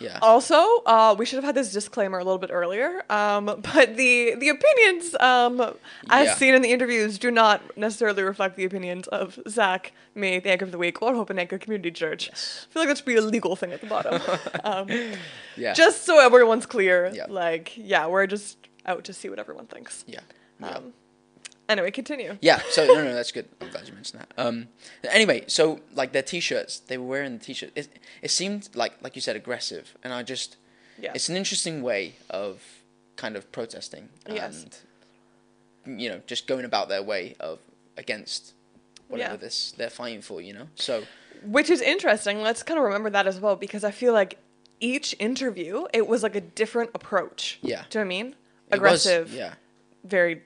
[0.00, 0.18] yeah.
[0.22, 3.02] Also, uh, we should have had this disclaimer a little bit earlier.
[3.10, 5.60] Um, but the the opinions, um,
[6.08, 6.34] as Yeah.
[6.34, 10.64] seen in the interviews, do not necessarily reflect the opinions of Zach, me, the Anchor
[10.64, 12.30] of the Week, or Hope and Anchor Community Church.
[12.32, 12.34] I
[12.72, 14.20] feel like that should be a legal thing at the bottom.
[14.64, 14.88] um,
[15.56, 17.26] yeah, just so everyone's clear, Yeah.
[17.28, 20.04] like, yeah, we're just out to see what everyone thinks.
[20.08, 20.20] yeah,
[20.60, 20.78] yeah.
[21.70, 22.36] Anyway, continue.
[22.40, 23.48] Yeah, so no, no, that's good.
[23.60, 24.32] I'm glad you mentioned that.
[24.36, 24.68] Um,
[25.04, 27.70] anyway, so like their t-shirts, they were wearing the t-shirt.
[27.76, 27.88] It,
[28.22, 30.56] it seemed like, like you said, aggressive, and I just,
[30.98, 31.12] Yeah.
[31.14, 32.60] it's an interesting way of
[33.16, 34.66] kind of protesting Yes.
[35.86, 37.58] and, you know, just going about their way of
[37.96, 38.52] against
[39.08, 39.36] whatever Yeah.
[39.36, 40.40] this they're fighting for.
[40.40, 41.04] You know, so
[41.44, 42.42] Which is interesting.
[42.42, 44.38] Let's kind of remember that as well because I feel like
[44.80, 47.58] each interview, it was like a different approach.
[47.62, 47.84] Yeah.
[47.90, 48.26] Do you know what I mean?
[48.26, 48.34] it
[48.80, 49.54] was- Aggressive, yeah,
[50.04, 50.42] very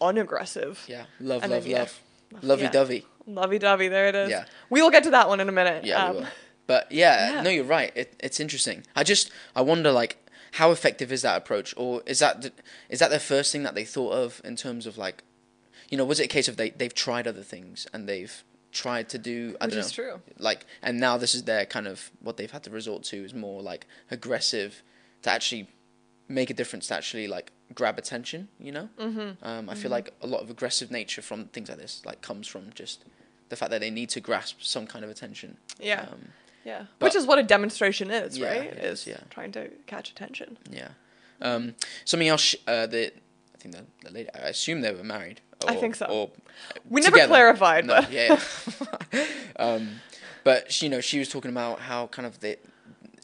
[0.00, 0.84] unaggressive.
[0.88, 1.78] yeah, love, And then, love, yeah.
[1.80, 2.00] love,
[2.42, 2.70] lovey Yeah.
[2.70, 3.06] dovey.
[3.26, 4.30] Lovey dovey, there it is.
[4.30, 4.44] Yeah.
[4.70, 5.84] We will get to that one in a minute.
[5.84, 6.26] Yeah, Um.
[6.66, 7.42] But yeah, yeah.
[7.42, 7.92] no, you're right.
[7.94, 8.84] It, it's interesting.
[8.94, 10.16] I just I wonder like
[10.52, 12.52] how effective is that approach, or is that the,
[12.90, 15.22] is that the first thing that they thought of in terms of like,
[15.88, 19.08] you know, was it a case of they they've tried other things and they've tried
[19.10, 20.20] to do I Which don't is know, true.
[20.38, 23.32] like, and now this is their kind of what they've had to resort to is
[23.32, 24.82] more like aggressive
[25.22, 25.68] to actually
[26.28, 28.48] make a difference to actually like grab attention.
[28.60, 29.44] You know, mm-hmm.
[29.46, 32.46] um, I feel like a lot of aggressive nature from things like this like comes
[32.46, 33.04] from just
[33.48, 35.56] the fact that they need to grasp some kind of attention.
[35.80, 36.06] Yeah.
[36.12, 36.28] Um,
[36.64, 36.84] Yeah.
[36.98, 38.64] But- Which is what a demonstration is, Yeah, right?
[38.64, 39.20] it is, yeah.
[39.30, 40.58] Trying to catch attention.
[40.70, 40.88] Yeah.
[41.40, 42.54] Um, something else.
[42.66, 43.14] Uh, that
[43.54, 44.28] I think the, the lady.
[44.34, 45.40] I assume they were married.
[45.64, 46.06] Or, I think so.
[46.06, 46.30] Or
[46.88, 48.40] We never clarified, No, but yeah.
[49.12, 49.24] yeah.
[49.56, 50.00] um,
[50.44, 52.56] but she, you know, she was talking about how kind of they,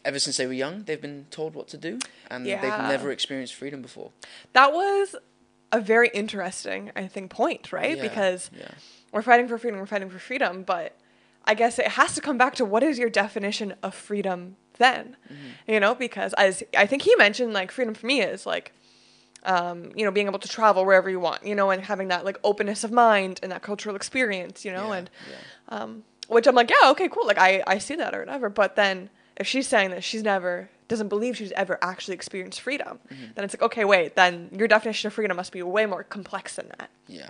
[0.05, 2.61] ever since they were young, they've been told what to do, and Yeah.
[2.61, 4.11] they've never experienced freedom before.
[4.53, 5.15] that was
[5.71, 7.97] a very interesting, I think, point, right?
[7.97, 8.69] Yeah, because yeah.
[9.11, 10.95] we're fighting for freedom, we're fighting for freedom, but
[11.43, 15.17] I guess it has to come back to what is your definition of freedom then?
[15.25, 15.71] Mm-hmm.
[15.71, 18.71] You know, because as I think he mentioned, like freedom for me is like,
[19.43, 22.25] um, you know, being able to travel wherever you want, you know, and having that
[22.25, 25.09] like openness of mind and that cultural experience, you know, and
[25.69, 28.49] um, which I'm like, yeah, okay, cool, like I I see that or whatever.
[28.49, 32.99] But then if she's saying that she's never doesn't believe she's ever actually experienced freedom,
[33.11, 33.25] Mm-hmm.
[33.35, 36.55] then it's like, okay, wait, then your definition of freedom must be way more complex
[36.57, 37.29] than that Yeah.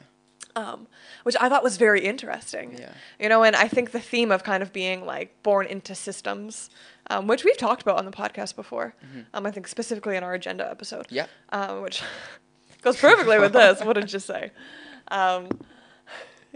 [0.57, 0.87] um,
[1.23, 2.77] which I thought was very interesting.
[2.77, 2.91] Yeah.
[3.19, 6.69] You know, and I think the theme of kind of being like born into systems,
[7.09, 8.93] um, which we've talked about on the podcast before,
[9.33, 11.07] um, I think specifically in our agenda episode.
[11.09, 11.27] Yeah.
[11.49, 12.01] Um, which
[12.81, 13.81] goes perfectly with this.
[13.83, 14.51] What did you say?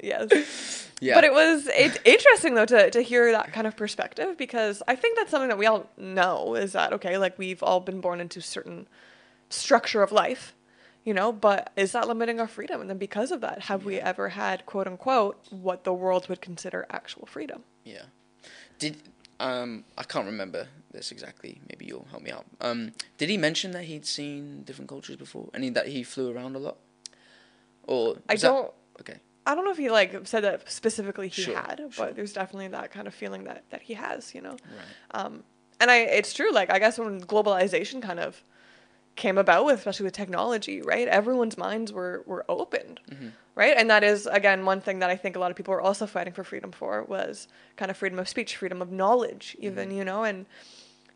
[0.04, 0.86] Yes.
[1.02, 1.16] Yeah.
[1.16, 4.96] But it was it's interesting though to, to hear that kind of perspective because I
[4.96, 8.20] think that's something that we all know is that okay, like we've all been born
[8.20, 8.86] into certain
[9.50, 10.54] structure of life,
[11.06, 12.82] you know, but is that limiting our freedom?
[12.82, 16.42] And then because of that, have we ever had quote unquote what the world would
[16.42, 17.64] consider actual freedom?
[17.86, 18.04] Yeah.
[18.78, 18.98] Did
[19.40, 21.62] um I can't remember this exactly.
[21.70, 22.46] Maybe you'll help me out.
[22.60, 25.50] Um, did he mention that he'd seen different cultures before?
[25.54, 26.78] Any that he flew around a lot?
[27.84, 29.20] Or I don't okay.
[29.50, 32.12] I don't know if he like said that specifically he Sure, had, but sure.
[32.14, 34.52] there's definitely that kind of feeling that that he has, you know.
[34.78, 34.96] Right.
[35.26, 35.44] Um,
[35.82, 36.52] and I, it's true.
[36.52, 38.44] Like I guess when globalization kind of
[39.16, 41.08] came about, with, especially with technology, right?
[41.08, 43.30] Everyone's minds were were opened, Mm-hmm.
[43.56, 43.76] right?
[43.76, 46.06] And that is again one thing that I think a lot of people are also
[46.06, 49.98] fighting for freedom for was kind of freedom of speech, freedom of knowledge, even Mm-hmm.
[49.98, 50.46] you know, and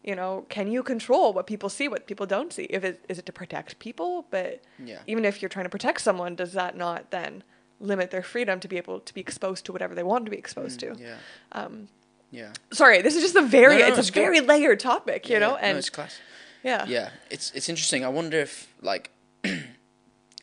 [0.03, 2.63] you know, can you control what people see, what people don't see?
[2.77, 4.99] If it is it to protect people, but Yeah.
[5.07, 7.43] even if you're trying to protect someone, does that not then
[7.83, 10.37] limit their freedom to be able to be exposed to whatever they want to be
[10.37, 10.87] exposed to?
[10.91, 11.17] Mm, Yeah.
[11.51, 11.87] Um,
[12.31, 12.51] Yeah.
[12.71, 14.21] sorry, this is just a very No, no, it's, it's a good.
[14.21, 16.19] very layered topic, you Yeah, know, and no, it's class.
[16.63, 18.03] yeah, Yeah, it's it's interesting.
[18.03, 19.11] I wonder if like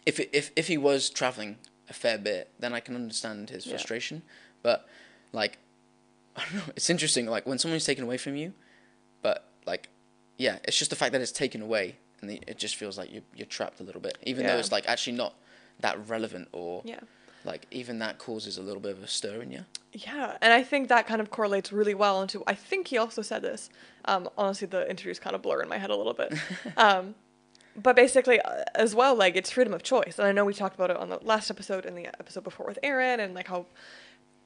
[0.06, 1.56] if if if he was traveling
[1.88, 3.72] a fair bit, then I can understand his Yeah.
[3.72, 4.22] frustration.
[4.62, 4.86] But
[5.32, 5.58] like
[6.36, 7.26] I don't know, it's interesting.
[7.26, 8.52] Like when someone's taken away from you,
[9.22, 9.88] but like
[10.38, 13.12] yeah, it's just the fact that it's taken away, and the, it just feels like
[13.12, 15.34] you're you're trapped a little bit, even though it's like actually not
[15.80, 17.00] that relevant or yeah.
[17.44, 19.64] Like even that causes a little bit of a stir in you.
[19.92, 22.42] Yeah, and I think that kind of correlates really well into.
[22.46, 23.70] I think he also said this.
[24.04, 26.34] Um, honestly, the interviews kind of blur in my head a little bit.
[26.76, 27.14] um,
[27.76, 30.74] but basically, uh, as well, like it's freedom of choice, and I know we talked
[30.74, 33.66] about it on the last episode and the episode before with Aaron, and like how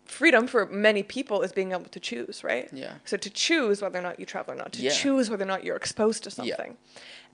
[0.04, 2.68] freedom for many people is being able to choose, right?
[2.72, 2.94] Yeah.
[3.04, 4.90] So to choose whether or not you travel or not, to Yeah.
[4.90, 6.34] choose whether or not you're exposed to Yeah.
[6.56, 6.76] something,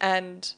[0.00, 0.52] and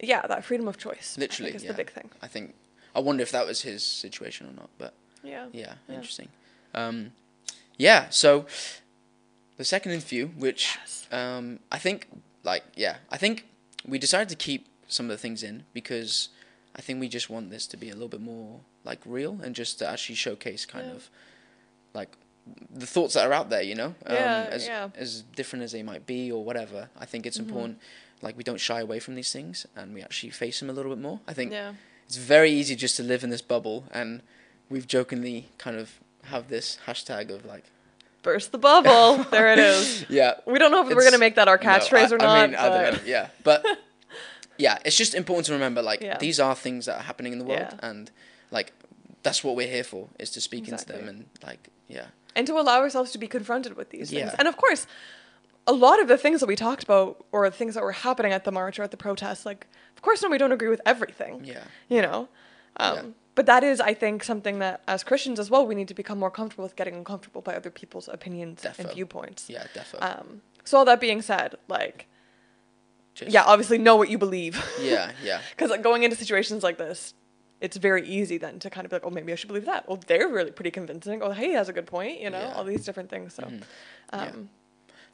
[0.00, 1.16] yeah, that freedom of choice.
[1.18, 1.72] Literally, is yeah.
[1.72, 2.10] the big thing.
[2.22, 2.54] I think
[2.94, 4.94] I wonder if that was his situation or not, but.
[5.22, 5.46] Yeah.
[5.52, 5.94] Yeah, Yeah.
[5.94, 6.28] interesting.
[6.74, 7.12] Um,
[7.78, 8.46] yeah, so
[9.56, 11.06] the second interview, which Yes.
[11.10, 12.08] um, I think,
[12.42, 13.46] like, yeah, I think
[13.86, 16.28] we decided to keep some of the things in because
[16.76, 19.54] I think we just want this to be a little bit more like real and
[19.54, 20.94] just to actually showcase kind Yeah.
[20.94, 21.10] of
[21.94, 22.10] like
[22.70, 24.90] the thoughts that are out there, you know, um, Yeah, as yeah.
[24.94, 26.90] as different as they might be or whatever.
[26.98, 27.48] I think it's Mm-hmm.
[27.48, 27.78] important,
[28.20, 30.92] like we don't shy away from these things and we actually face them a little
[30.94, 31.20] bit more.
[31.26, 31.74] I think Yeah.
[32.06, 34.22] It's very easy just to live in this bubble and
[34.70, 37.64] we've jokingly kind of have this hashtag of like
[38.22, 39.22] Burst the bubble.
[39.30, 40.06] there it is.
[40.08, 42.28] yeah We don't know if we're gonna make that our no, catchphrase I- or not.
[42.38, 43.00] I mean, I but- don't know.
[43.04, 43.66] Yeah, but
[44.58, 46.16] yeah, it's just important to remember like Yeah.
[46.18, 47.88] these are things that are happening in the world, Yeah.
[47.90, 48.10] and
[48.50, 48.72] like
[49.22, 52.58] that's what we're here for is to speak into them and like yeah, and to
[52.58, 54.30] allow ourselves to be confronted with these things.
[54.32, 54.36] Yeah.
[54.38, 54.86] And of course,
[55.66, 58.32] a lot of the things that we talked about or the things that were happening
[58.32, 60.80] at the march or at the protest, like, of course, no, we don't agree with
[60.84, 61.42] everything.
[61.44, 62.28] yeah, You know?
[62.76, 63.02] Um, Yeah.
[63.36, 66.18] But that is, I think, something that as Christians as well, we need to become
[66.20, 68.78] more comfortable with getting uncomfortable by other people's opinions Defo.
[68.80, 69.50] and viewpoints.
[69.50, 70.08] yeah, definitely.
[70.08, 72.06] Um, so, all that being said, like,
[73.14, 74.62] Just, yeah, obviously know what you believe.
[74.80, 77.14] yeah, yeah, Because like, going into situations like this,
[77.60, 79.88] it's very easy then to kind of be like, oh, maybe I should believe that.
[79.88, 81.20] Well, they're really pretty convincing.
[81.22, 82.20] Oh, hey, he has a good point.
[82.20, 82.48] You know, Yeah.
[82.50, 82.56] Mm-hmm.
[82.58, 83.34] all these different things.
[83.34, 83.60] So, Yeah.
[84.20, 84.48] um,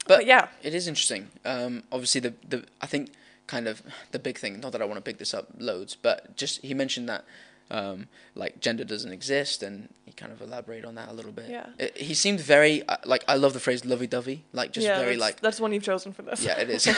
[0.07, 1.29] But, but yeah, it is interesting.
[1.45, 3.11] Um, obviously the the I think
[3.47, 4.59] kind of the big thing.
[4.59, 7.25] Not that I want to pick this up loads, but just he mentioned that.
[7.69, 11.49] Um, like gender doesn't exist, and he kind of elaborated on that a little bit.
[11.49, 11.67] Yeah.
[11.79, 15.11] It, he seemed very uh, like I love the phrase "lovey-dovey," like just yeah, very
[15.11, 16.43] that's, like that's one you've chosen for this.
[16.43, 16.83] Yeah, it is.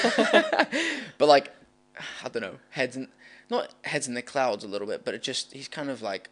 [1.19, 1.51] but like,
[2.23, 3.07] I don't know, heads in
[3.51, 6.31] not heads in the clouds a little bit, but it just he's kind of like,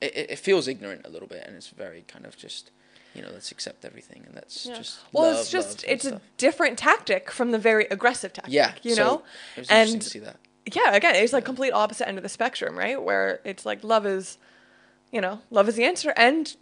[0.00, 2.70] it, it it feels ignorant a little bit, and it's very kind of just,
[3.14, 4.76] you know, let's accept everything, and let's Yeah.
[4.78, 4.98] just.
[5.12, 8.52] well, love, it's just it's a different tactic from the very aggressive tactic.
[8.54, 9.22] yeah, you so know,
[9.56, 10.36] It was interesting and to see that.
[10.72, 13.02] yeah, again, it's like complete opposite end of the spectrum, right?
[13.02, 14.38] Where it's like love is,
[15.12, 16.54] you know, love is the answer, and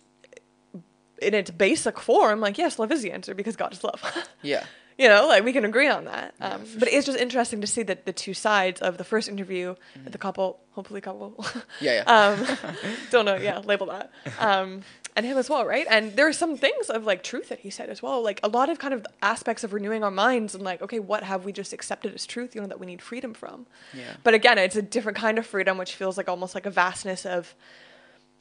[1.21, 4.01] in its basic form, like yes, love is the answer because God is love.
[4.43, 4.65] Yeah,
[4.97, 6.35] you know, like we can agree on that.
[6.41, 9.29] Um, for but it's just interesting to see that the two sides of the first
[9.29, 10.11] interview, Mm-hmm.
[10.11, 11.45] the couple, hopefully couple,
[11.81, 12.37] yeah, yeah.
[12.71, 12.75] um,
[13.11, 14.83] don't know, yeah, label that, um,
[15.19, 15.87] and him as well, right?
[15.91, 18.49] And there are some things of like truth that he said as well, like a
[18.49, 21.53] lot of kind of aspects of renewing our minds and like, okay, what have we
[21.53, 23.67] just accepted as truth, you know, that we need freedom from.
[23.93, 24.15] yeah.
[24.23, 27.27] But again, it's a different kind of freedom, which feels like almost like a vastness
[27.27, 27.55] of,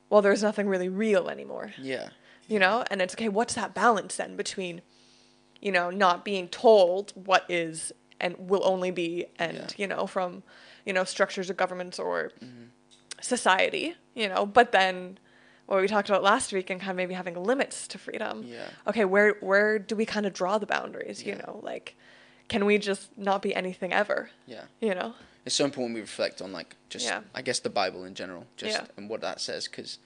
[0.09, 2.09] well, there's nothing really real anymore yeah,
[2.47, 4.81] you know and it's okay what's that balance then between
[5.61, 9.67] you know not being told what is and will only be and Yeah.
[9.77, 10.43] you know from
[10.85, 12.67] you know structures of governments or mm-hmm.
[13.19, 15.17] society you know but then
[15.67, 18.67] what we talked about last week and kind of maybe having limits to freedom Yeah.
[18.88, 21.95] okay where where do we kind of draw the boundaries you know like
[22.47, 24.63] can we just not be anything ever yeah.
[24.82, 25.13] you know
[25.45, 27.21] It's so important we reflect on like just Yeah.
[27.36, 28.86] I guess the Bible in general, just Yeah.
[28.97, 29.99] and what that says, because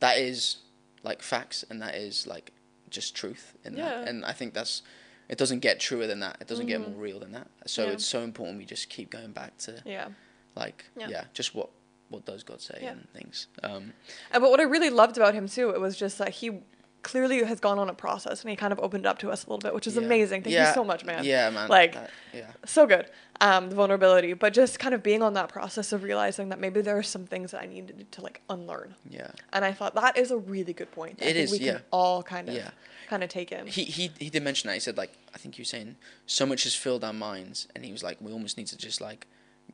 [0.00, 0.56] that is
[1.02, 2.52] like facts, and that is like
[2.90, 3.84] just truth in Yeah.
[3.84, 4.08] that.
[4.08, 4.82] And I think that's
[5.28, 6.36] it doesn't get truer than that.
[6.40, 6.88] It doesn't get Mhm.
[6.92, 7.48] more real than that.
[7.66, 7.92] So Yeah.
[7.94, 10.08] it's so important we just keep going back to Yeah.
[10.54, 11.08] like Yeah.
[11.08, 11.68] yeah, just what
[12.08, 12.92] what does God say Yeah.
[12.92, 13.48] and things.
[13.62, 13.92] Um,
[14.32, 16.60] And but what I really loved about him too, it was just that he
[17.02, 19.46] clearly has gone on a process and he kind of opened up to us a
[19.46, 20.02] little bit, which is yeah.
[20.02, 20.42] amazing.
[20.42, 21.24] Thank Yeah, you so much, man.
[21.24, 21.68] Yeah, man.
[21.68, 23.08] Like that- yeah, so good.
[23.40, 26.80] Um, the vulnerability, but just kind of being on that process of realizing that maybe
[26.80, 28.96] there are some things that I needed to like unlearn.
[29.08, 29.30] yeah.
[29.52, 31.18] And I thought that is a really good point.
[31.18, 31.72] that I think is, we yeah.
[31.74, 32.70] can all kind of Yeah.
[33.08, 33.66] kind of take in.
[33.68, 34.74] He he he did mention that.
[34.74, 37.84] He said like I think you were saying so much has filled our minds, and
[37.84, 39.26] he was like we almost need to just like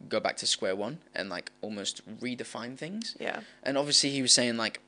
[0.08, 3.16] go back to square one and like almost redefine things.
[3.20, 3.40] yeah.
[3.62, 4.80] and obviously he was saying like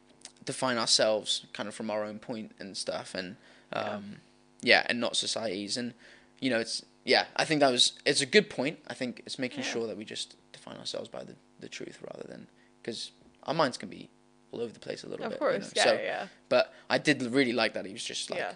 [0.45, 3.37] define ourselves kind of from our own point and stuff and
[3.73, 4.17] um
[4.62, 5.95] yeah, and not societies and
[6.40, 9.38] you know it's yeah i think that was it's a good point i think it's
[9.38, 9.71] making Yeah.
[9.71, 12.47] sure that we just define ourselves by the, the truth rather than
[12.83, 13.11] because
[13.45, 14.09] our minds can be
[14.53, 15.55] all over the place a little Of bit Of course.
[15.55, 15.71] you know?
[15.77, 16.27] Yeah, so yeah, yeah.
[16.49, 18.53] but i did really like that he was just like Yeah.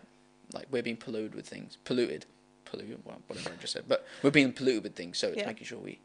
[0.53, 2.27] like we're being polluted with things polluted
[2.65, 5.47] polluted well, whatever i just said but we're being polluted with things so it's Yeah.
[5.47, 5.99] making sure we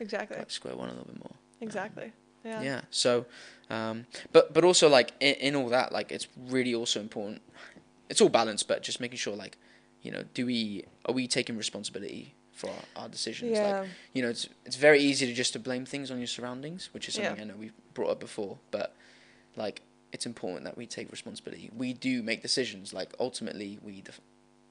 [0.00, 0.38] Exactly.
[0.38, 2.12] like square one a little bit more Exactly.
[2.44, 2.62] Yeah.
[2.62, 2.80] yeah.
[2.90, 3.26] So,
[3.70, 7.42] um, but but also like in, in all that, like it's really also important.
[8.08, 9.56] It's all balanced, but just making sure like,
[10.02, 13.52] you know, do we are we taking responsibility for our, our decisions?
[13.52, 13.80] Yeah.
[13.80, 16.90] Like, you know, it's it's very easy to just to blame things on your surroundings,
[16.94, 17.28] which is Yeah.
[17.28, 18.94] something I know we've brought up before, but
[19.56, 19.82] like
[20.12, 21.70] it's important that we take responsibility.
[21.76, 22.92] We do make decisions.
[22.94, 24.20] Like ultimately, we def-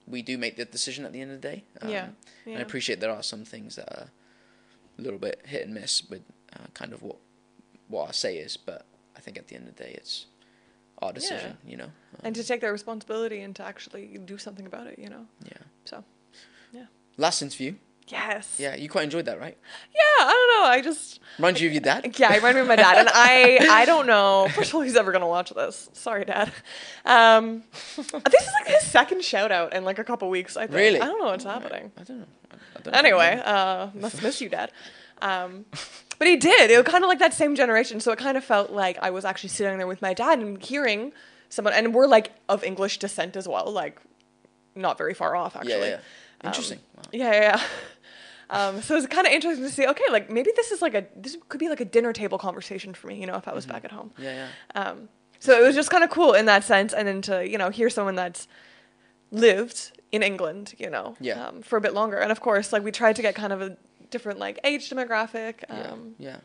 [0.08, 1.64] we do make the decision at the end of the day.
[1.82, 2.08] Um, Yeah.
[2.46, 4.08] And I appreciate there are some things that are
[4.98, 6.22] a little bit hit and miss with
[6.54, 7.18] uh, kind of what
[7.88, 10.26] what our say is, but I think at the end of the day, it's
[11.02, 11.58] our decision.
[11.66, 11.86] You know.
[11.86, 11.92] Um,
[12.24, 15.26] And to take that responsibility and to actually do something about it, you know.
[15.44, 15.58] yeah.
[15.86, 16.04] So.
[16.72, 16.86] Yeah.
[17.18, 17.76] Last interview.
[18.08, 18.58] Yes.
[18.60, 19.58] Yeah, you quite enjoyed that, right?
[19.94, 20.02] Yeah.
[20.20, 20.68] I don't know.
[20.70, 21.20] I just.
[21.40, 22.16] Reminds you of your dad.
[22.20, 24.48] Yeah, I reminded me of my dad, and I I don't know.
[24.54, 25.90] First of all, he's ever gonna watch this.
[25.94, 26.52] Sorry, Dad.
[27.04, 27.64] Um,
[27.98, 28.14] this is
[28.60, 30.56] like his second shout out in like a couple weeks.
[30.56, 30.76] I think.
[30.78, 31.02] Really?
[31.02, 31.62] I don't know what's Alright.
[31.64, 31.92] happening.
[31.98, 32.26] I don't know.
[32.75, 34.71] I, I don't Anyway, uh, must miss you, Dad.
[35.21, 35.65] Um,
[36.19, 36.71] but he did.
[36.71, 39.10] It was kind of like that same generation, so it kind of felt like I
[39.10, 41.12] was actually sitting there with my dad and hearing
[41.49, 43.99] someone, and we're like of English descent as well, like
[44.75, 45.71] not very far off actually.
[45.71, 45.95] yeah, yeah, yeah.
[46.41, 46.80] Um, Interesting.
[46.95, 47.04] wow.
[47.12, 47.62] Yeah, yeah.
[48.49, 49.88] Um, so it's kind of interesting to see.
[49.88, 52.93] Okay, like maybe this is like a this could be like a dinner table conversation
[52.93, 53.19] for me.
[53.19, 54.12] You know, if I was back at home.
[54.19, 54.82] Yeah, yeah.
[54.82, 57.58] Um, so it was just kind of cool in that sense, and then to you
[57.58, 58.47] know hear someone that's
[59.32, 61.48] lived in England, you know, Yeah.
[61.48, 63.62] um, for a bit longer, and of course, like we tried to get kind of
[63.62, 63.78] a
[64.12, 66.38] different like age demographic, Yeah, um, yeah.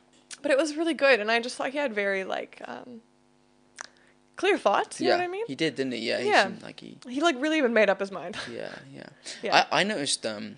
[0.42, 3.00] but it was really good, and I just thought he had very like um,
[4.36, 5.00] clear thoughts.
[5.00, 5.12] You yeah.
[5.14, 5.44] know what I mean?
[5.46, 5.98] He did, didn't he?
[6.08, 6.20] Yeah.
[6.20, 6.44] He Yeah.
[6.44, 6.98] seemed like he.
[7.08, 8.36] He like really even made up his mind.
[8.50, 9.06] Yeah, yeah.
[9.42, 9.64] Yeah.
[9.70, 10.24] I, I noticed.
[10.26, 10.56] Um,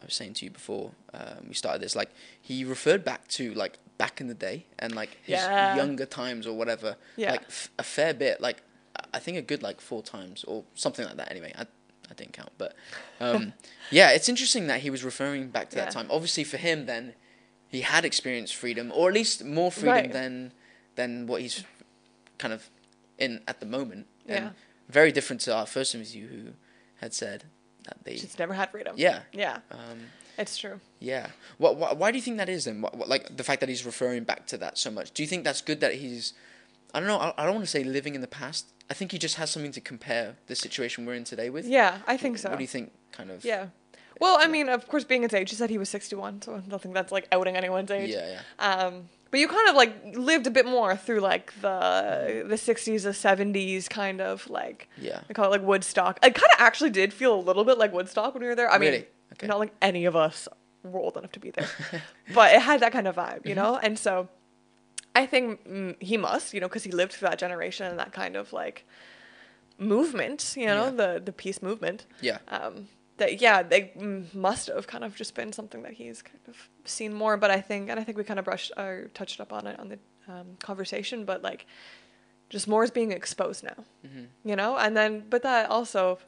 [0.00, 2.10] I was saying to you before um, we started this, like
[2.42, 5.76] he referred back to like back in the day and like his Yeah.
[5.76, 6.96] younger times or whatever.
[7.16, 7.30] Yeah.
[7.30, 8.62] Like f- a fair bit, like
[8.96, 11.30] I- I think a good like four times or something like that.
[11.30, 11.66] Anyway, I
[12.14, 12.74] I didn't count, but
[13.20, 13.52] um,
[13.90, 15.84] yeah, it's interesting that he was referring back to Yeah.
[15.86, 16.06] that time.
[16.10, 17.14] Obviously, for him, then
[17.68, 20.12] he had experienced freedom, or at least more freedom Right.
[20.12, 20.52] than
[20.94, 21.64] than what he's
[22.38, 22.70] kind of
[23.18, 24.06] in at the moment.
[24.26, 24.34] Yeah.
[24.36, 24.50] And
[24.88, 26.52] very different to our first interview, who
[27.00, 27.44] had said
[27.84, 28.94] that they Just never had freedom.
[28.96, 29.20] yeah.
[29.32, 30.80] Yeah, Um, it's true.
[31.00, 31.28] yeah.
[31.58, 32.80] What, why, why do you think that is then?
[32.80, 35.10] What, what, like the fact that he's referring back to that so much.
[35.12, 36.32] Do you think that's good that he's?
[36.94, 37.18] I don't know.
[37.18, 38.72] I, I don't want to say living in the past.
[38.90, 41.66] I think he just has something to compare the situation we're in today with.
[41.66, 42.50] Yeah, I think so.
[42.50, 42.92] What do you think?
[43.12, 43.44] Kind of.
[43.44, 43.68] Yeah.
[44.20, 46.60] Well, I mean, of course, being his age, he said he was 61, so I
[46.60, 48.10] don't think that's like outing anyone's age.
[48.10, 48.64] Yeah, yeah.
[48.84, 53.02] Um, but you kind of like lived a bit more through like the the 60s,
[53.02, 55.20] the 70s, kind of like Yeah.
[55.28, 56.18] I call it like Woodstock.
[56.24, 58.70] It kind of actually did feel a little bit like Woodstock when we were there.
[58.70, 59.06] I mean, Really?
[59.32, 59.46] Okay.
[59.48, 60.46] not like any of us
[60.84, 61.66] were old enough to be there,
[62.34, 63.48] but it had that kind of vibe, Mm-hmm.
[63.48, 63.76] you know.
[63.82, 64.28] And so,
[65.14, 68.12] I think mm, he must, you know, because he lived through that generation and that
[68.12, 68.84] kind of like
[69.78, 70.90] movement, you know, Yeah.
[70.90, 72.38] the the peace movement Yeah.
[72.48, 73.92] um, that yeah they
[74.34, 77.60] must have kind of just been something that he's kind of seen more but i
[77.60, 79.98] think and i think we kind of brushed or touched up on it on the
[80.28, 81.66] um, conversation but like
[82.50, 84.26] just more is being exposed now Mhm.
[84.44, 86.18] you know and then but that also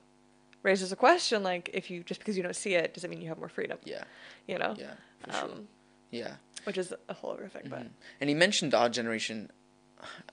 [0.63, 3.21] raises a question like if you just because you don't see it does it mean
[3.21, 4.05] you have more freedom Yeah.
[4.47, 4.95] you know Yeah.
[5.25, 5.41] For sure.
[5.43, 5.69] um,
[6.11, 6.35] Yeah.
[6.67, 7.91] Which is a whole other thing but Mhm.
[8.21, 9.51] And he mentioned our generation.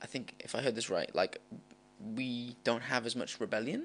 [0.02, 1.38] I think if I heard this right, like
[2.20, 3.82] we don't have as much rebellion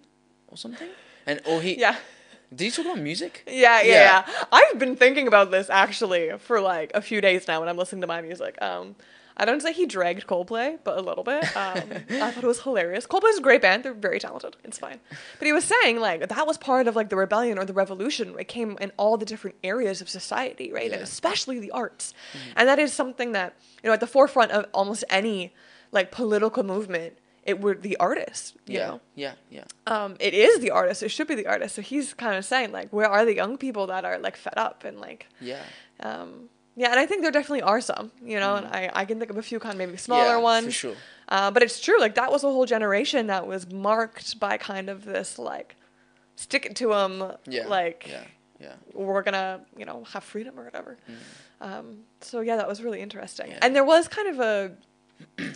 [0.49, 0.89] or something.
[1.27, 1.97] And or he yeah
[2.51, 3.33] did he talk about music?
[3.47, 4.25] Yeah, yeah, Yeah.
[4.27, 4.45] yeah.
[4.51, 8.01] I've been thinking about this actually for like a few days now when I'm listening
[8.01, 8.57] to my music.
[8.63, 8.97] Um,
[9.39, 11.45] I don't say he dragged Coldplay, but a little bit.
[11.57, 13.07] Um, I thought it was hilarious.
[13.07, 14.57] Coldplay's a great band; they're very talented.
[14.65, 15.01] It's fine.
[15.39, 18.35] But he was saying like that was part of like the rebellion or the revolution.
[18.39, 22.15] It came in all the different areas of society, right, and especially the arts.
[22.57, 25.55] And that is something that you know at the forefront of almost any
[25.93, 27.19] like political movement
[27.49, 28.57] it were the artist.
[28.67, 31.03] You yeah, know, yeah, yeah, um, it is the artist.
[31.03, 31.77] It should be the artist.
[31.77, 34.59] So he's kind of saying like, where are the young people that are like fed
[34.59, 35.63] up and like, yeah.
[36.01, 36.91] um, yeah.
[36.93, 38.11] And I think there definitely are some.
[38.33, 40.39] You know, and I I can think of a few kind of maybe smaller Mm.
[40.39, 40.65] yeah, ones.
[40.67, 40.97] for sure.
[41.29, 41.99] Uh, but it's true.
[42.01, 45.77] Like that was a whole generation that was marked by kind of this like,
[46.37, 47.13] stick it to them.
[47.47, 48.25] Yeah, Like yeah,
[48.61, 48.75] yeah.
[48.95, 50.97] we're gonna you know have freedom or whatever.
[51.61, 51.87] Um,
[52.21, 53.47] so yeah, that was really interesting.
[53.49, 53.53] Mm.
[53.53, 53.59] Yeah.
[53.63, 54.73] And there was kind of a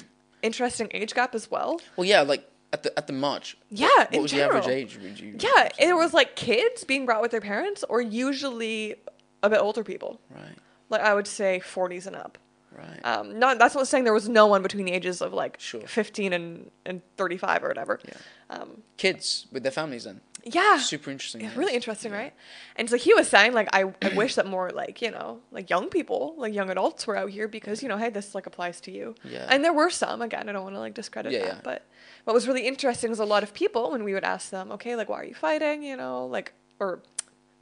[0.43, 1.81] interesting age gap as well.
[1.97, 3.57] Well, yeah, like at the at the march.
[3.71, 4.81] Yeah, What, in was the average general.
[4.83, 4.99] age?
[5.03, 5.37] Would you?
[5.39, 8.97] Yeah, it was like kids being brought with their parents, or usually
[9.43, 10.21] a bit older people.
[10.31, 10.57] Right,
[10.93, 12.39] Like I would say 40s and up.
[12.71, 13.01] right.
[13.05, 15.81] Um, not that's not saying there was no one between the ages of like Sure.
[15.81, 17.99] 15 and, and 35 or whatever.
[18.07, 18.15] Yeah.
[18.51, 20.21] Um, Kids with their families then.
[20.45, 20.77] yeah.
[20.79, 21.41] Super interesting.
[21.41, 21.57] Yeah, yes.
[21.57, 22.19] really interesting, Yeah.
[22.19, 22.35] right?
[22.77, 25.71] And so he was saying, like, I, I wish that more, like, you know, like
[25.71, 28.79] young people, like young adults were out here because, you know, hey, this, like, applies
[28.83, 29.15] to you.
[29.25, 29.47] Yeah.
[29.49, 31.47] And there were some, again, I don't want to, like, discredit Yeah, that.
[31.47, 31.61] yeah.
[31.65, 31.87] But
[32.25, 34.97] what was really interesting is a lot of people, when we would ask them, okay,
[34.97, 37.01] like, why are you fighting, you know, like, or,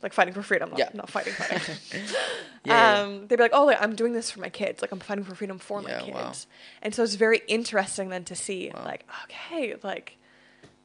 [0.03, 0.89] like, fighting for freedom, not, Yeah.
[0.95, 1.77] not fighting, fighting.
[2.65, 3.01] Yeah, yeah.
[3.03, 4.83] um, they'd be like, oh, like, I'm doing this for my kids.
[4.83, 6.15] Like, I'm fighting for freedom for my kids.
[6.15, 6.33] wow.
[6.83, 8.85] And so it's very interesting then to see, Wow.
[8.85, 10.19] like, okay, like,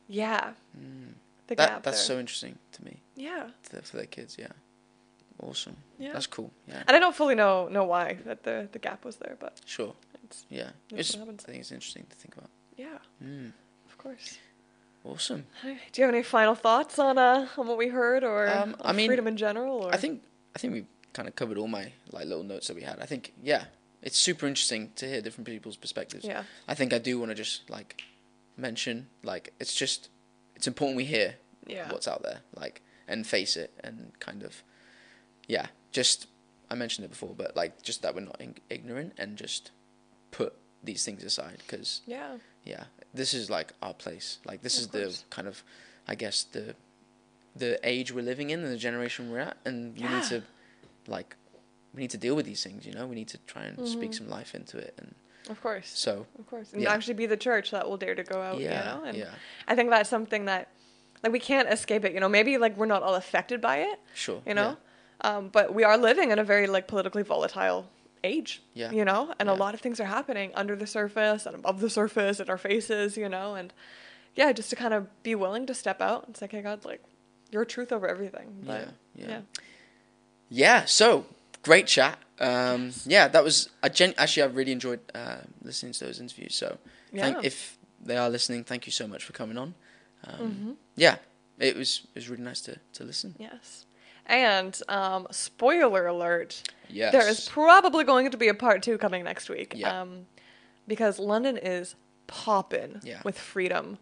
[0.08, 0.52] yeah.
[0.74, 1.14] The Mm.
[1.48, 2.16] That gap that's there.
[2.16, 3.50] so interesting to me Yeah.
[3.64, 4.38] for, for their kids.
[4.40, 4.48] Yeah.
[5.44, 5.76] Awesome.
[6.00, 6.14] Yeah.
[6.14, 6.52] That's cool.
[6.68, 6.84] Yeah.
[6.88, 9.94] And I don't fully know know why that the, the gap was there, but Sure.
[10.24, 10.70] it's Yeah.
[10.92, 12.50] It's, I think it's interesting to think about.
[12.78, 13.52] yeah, Mm.
[13.86, 14.40] of course.
[15.06, 15.46] Awesome.
[15.64, 15.70] Do
[16.02, 19.08] you have any final thoughts on uh on what we heard or Um, I mean,
[19.08, 19.84] freedom in general?
[19.86, 20.22] Or I think
[20.56, 23.00] I think we kind of covered all my like little notes that we had.
[23.00, 23.66] I think yeah,
[24.02, 26.26] it's super interesting to hear different people's perspectives.
[26.26, 28.02] yeah, I think I do want to just like
[28.58, 30.10] mention like it's just
[30.56, 31.36] it's important we hear
[31.68, 34.64] yeah, what's out there like and face it and kind of
[35.48, 36.28] yeah just
[36.72, 39.72] I mentioned it before but like just that we're not ig- ignorant and just
[40.32, 40.54] put
[40.84, 45.18] these things aside because yeah, yeah this is like our place like this is the
[45.30, 45.64] kind of
[46.08, 46.76] I guess the
[47.56, 50.16] the age we're living in and the generation we're at and we Yeah.
[50.16, 50.42] need to
[51.08, 51.36] like
[51.94, 54.12] we need to deal with these things you know we need to try and speak
[54.12, 54.16] Mhm.
[54.18, 55.16] some life into it and
[55.48, 56.92] of course, so of course, and yeah.
[56.92, 58.60] actually be the church that will dare to go out.
[58.60, 59.30] yeah you know, and yeah
[59.68, 60.70] I think that's something that
[61.24, 62.14] like we can't escape it.
[62.14, 64.00] You know, maybe like we're not all affected by it.
[64.16, 64.78] sure You know,
[65.22, 67.88] um, but we are living in a very like politically volatile
[68.26, 68.62] age.
[68.74, 68.92] Yeah.
[68.92, 71.90] You know, and a lot of things are happening under the surface and above the
[71.90, 73.16] surface in our faces.
[73.18, 73.72] You know, and
[74.36, 77.02] yeah, just to kind of be willing to step out and say, "Okay, God, like
[77.52, 79.28] your truth over everything." But, Yeah, yeah.
[79.30, 79.42] yeah.
[80.50, 81.26] Yeah, so
[81.64, 82.18] great chat.
[82.40, 86.56] Um, Yeah, that was I gen- actually I really enjoyed uh, listening to those interviews.
[86.56, 86.78] So
[87.16, 87.48] thank, Yeah.
[87.48, 89.74] if they are listening, thank you so much for coming on.
[90.28, 90.72] Um, Mm-hmm.
[90.96, 91.16] Yeah,
[91.60, 93.36] it was it was really nice to, to listen.
[93.40, 93.85] Yes.
[94.28, 96.64] And um, spoiler alert.
[96.90, 99.74] Yes, There is probably going to be a part two coming next week.
[99.76, 100.02] Yeah.
[100.02, 100.26] Um,
[100.88, 101.96] because London is
[102.28, 103.22] popping Yeah.
[103.24, 103.98] with freedom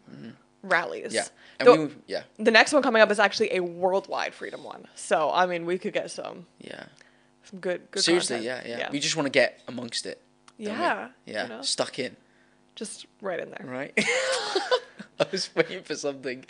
[0.61, 1.13] rallies.
[1.13, 1.25] yeah,
[1.59, 4.87] and Though- we yeah The next one coming up is actually a worldwide freedom one.
[4.95, 6.85] So I mean, we could get some yeah
[7.43, 8.03] some good good.
[8.03, 8.65] seriously content.
[8.67, 10.21] yeah, yeah we just want to get amongst it.
[10.59, 10.79] don't we?
[10.81, 12.15] yeah yeah you know, stuck in
[12.75, 13.65] just right in there.
[13.65, 13.93] right.
[15.19, 16.43] I was waiting for something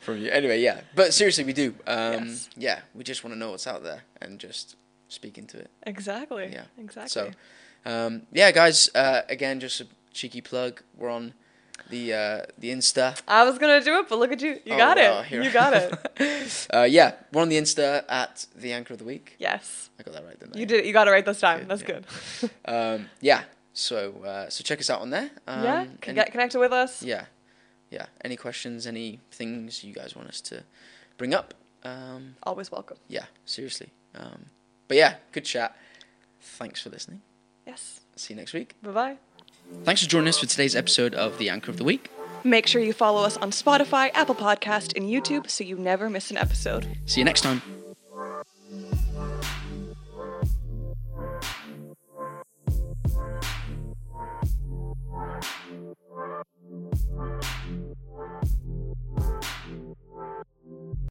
[0.00, 0.30] from you.
[0.30, 1.74] Anyway, yeah, but seriously, we do.
[1.86, 2.48] Um, Yes.
[2.56, 4.76] Yeah, we just want to know what's out there and just
[5.08, 5.70] speak into it.
[5.86, 6.50] Exactly.
[6.52, 6.64] Yeah.
[6.78, 7.08] Exactly.
[7.10, 7.30] So,
[7.84, 8.88] um, yeah, guys.
[8.94, 10.82] Uh, again, just a cheeky plug.
[10.96, 11.34] We're on
[11.88, 13.20] the uh, the Insta.
[13.26, 14.60] I was gonna do it, but look at you.
[14.64, 15.44] You Oh, got wow, it.
[15.44, 16.66] You got it.
[16.74, 19.34] uh, yeah, we're on the Insta at the Anchor of the Week.
[19.38, 19.90] yes.
[19.98, 20.60] I got that right, didn't I?
[20.60, 20.86] You did.
[20.86, 21.60] You got it right this time.
[21.60, 21.86] Good, That's yeah.
[22.40, 22.50] good.
[22.64, 23.42] Um, yeah.
[23.72, 25.30] So uh, so check us out on there.
[25.46, 25.86] Um, yeah.
[26.00, 27.02] Get connected with us.
[27.02, 27.24] yeah,
[27.90, 28.06] yeah.
[28.24, 28.86] Any questions?
[28.86, 30.62] Any things you guys want us to
[31.18, 31.54] bring up?
[31.84, 32.98] Um, Always welcome.
[33.08, 33.90] yeah, seriously.
[34.14, 34.46] Um,
[34.88, 35.76] but yeah, good chat.
[36.40, 37.22] Thanks for listening.
[37.66, 38.00] Yes.
[38.16, 38.74] See you next week.
[38.82, 39.16] Bye bye.
[39.84, 42.10] Thanks for joining us for today's episode of The Anchor of the Week.
[42.42, 46.30] Make sure you follow us on Spotify, Apple Podcast, and YouTube so you never miss
[46.30, 46.88] an episode.
[47.06, 47.62] See you next time.